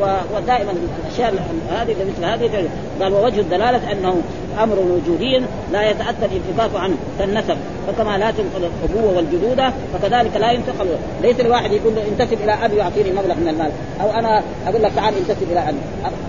[0.00, 0.72] ودائما
[1.06, 1.34] الاشياء
[1.70, 2.68] هذه مثل هذه
[3.02, 4.22] قال ووجه الدلالة أنه
[4.62, 10.86] أمر وجودي لا يتأتى الانفكاك عنه كالنسب فكما لا تنقل الابوه والجدوده فكذلك لا ينتقل.
[11.22, 13.70] ليس الواحد يقول له انتسب إلى أبي يعطيني مبلغ من المال
[14.00, 15.78] أو أنا أقول لك تعال انتسب إلى أبي.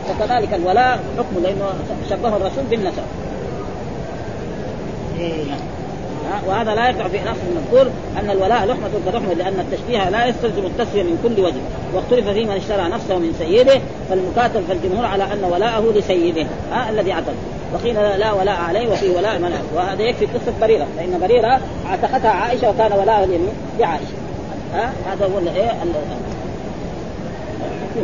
[0.08, 1.66] فكذلك الولاء حكم لأنه
[2.10, 3.04] شبهه الرسول بالنسب.
[5.20, 5.73] إيه.
[6.48, 11.04] وهذا لا يقع في نص المذكور أن الولاء لحمة كلحمه لأن التشبيه لا يستلزم التسوية
[11.04, 11.62] من كل وجه.
[11.94, 17.12] واختلف في من اشترى نفسه من سيده فالمكاتب فالجمهور على أن ولاءه لسيده ها؟ الذي
[17.12, 17.34] عتق
[17.74, 22.70] وقيل لا ولاء عليه وفي ولاء من وهذا يكفي قصة بريرة فإن بريرة اعتقتها عائشة
[22.70, 24.14] وكان ولاء اليمين لعائشه
[24.74, 25.72] ها؟ هذا هو إيه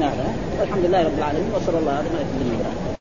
[0.02, 0.34] هذا.
[0.60, 2.99] والحمد لله رب العالمين وصلى الله على نبينا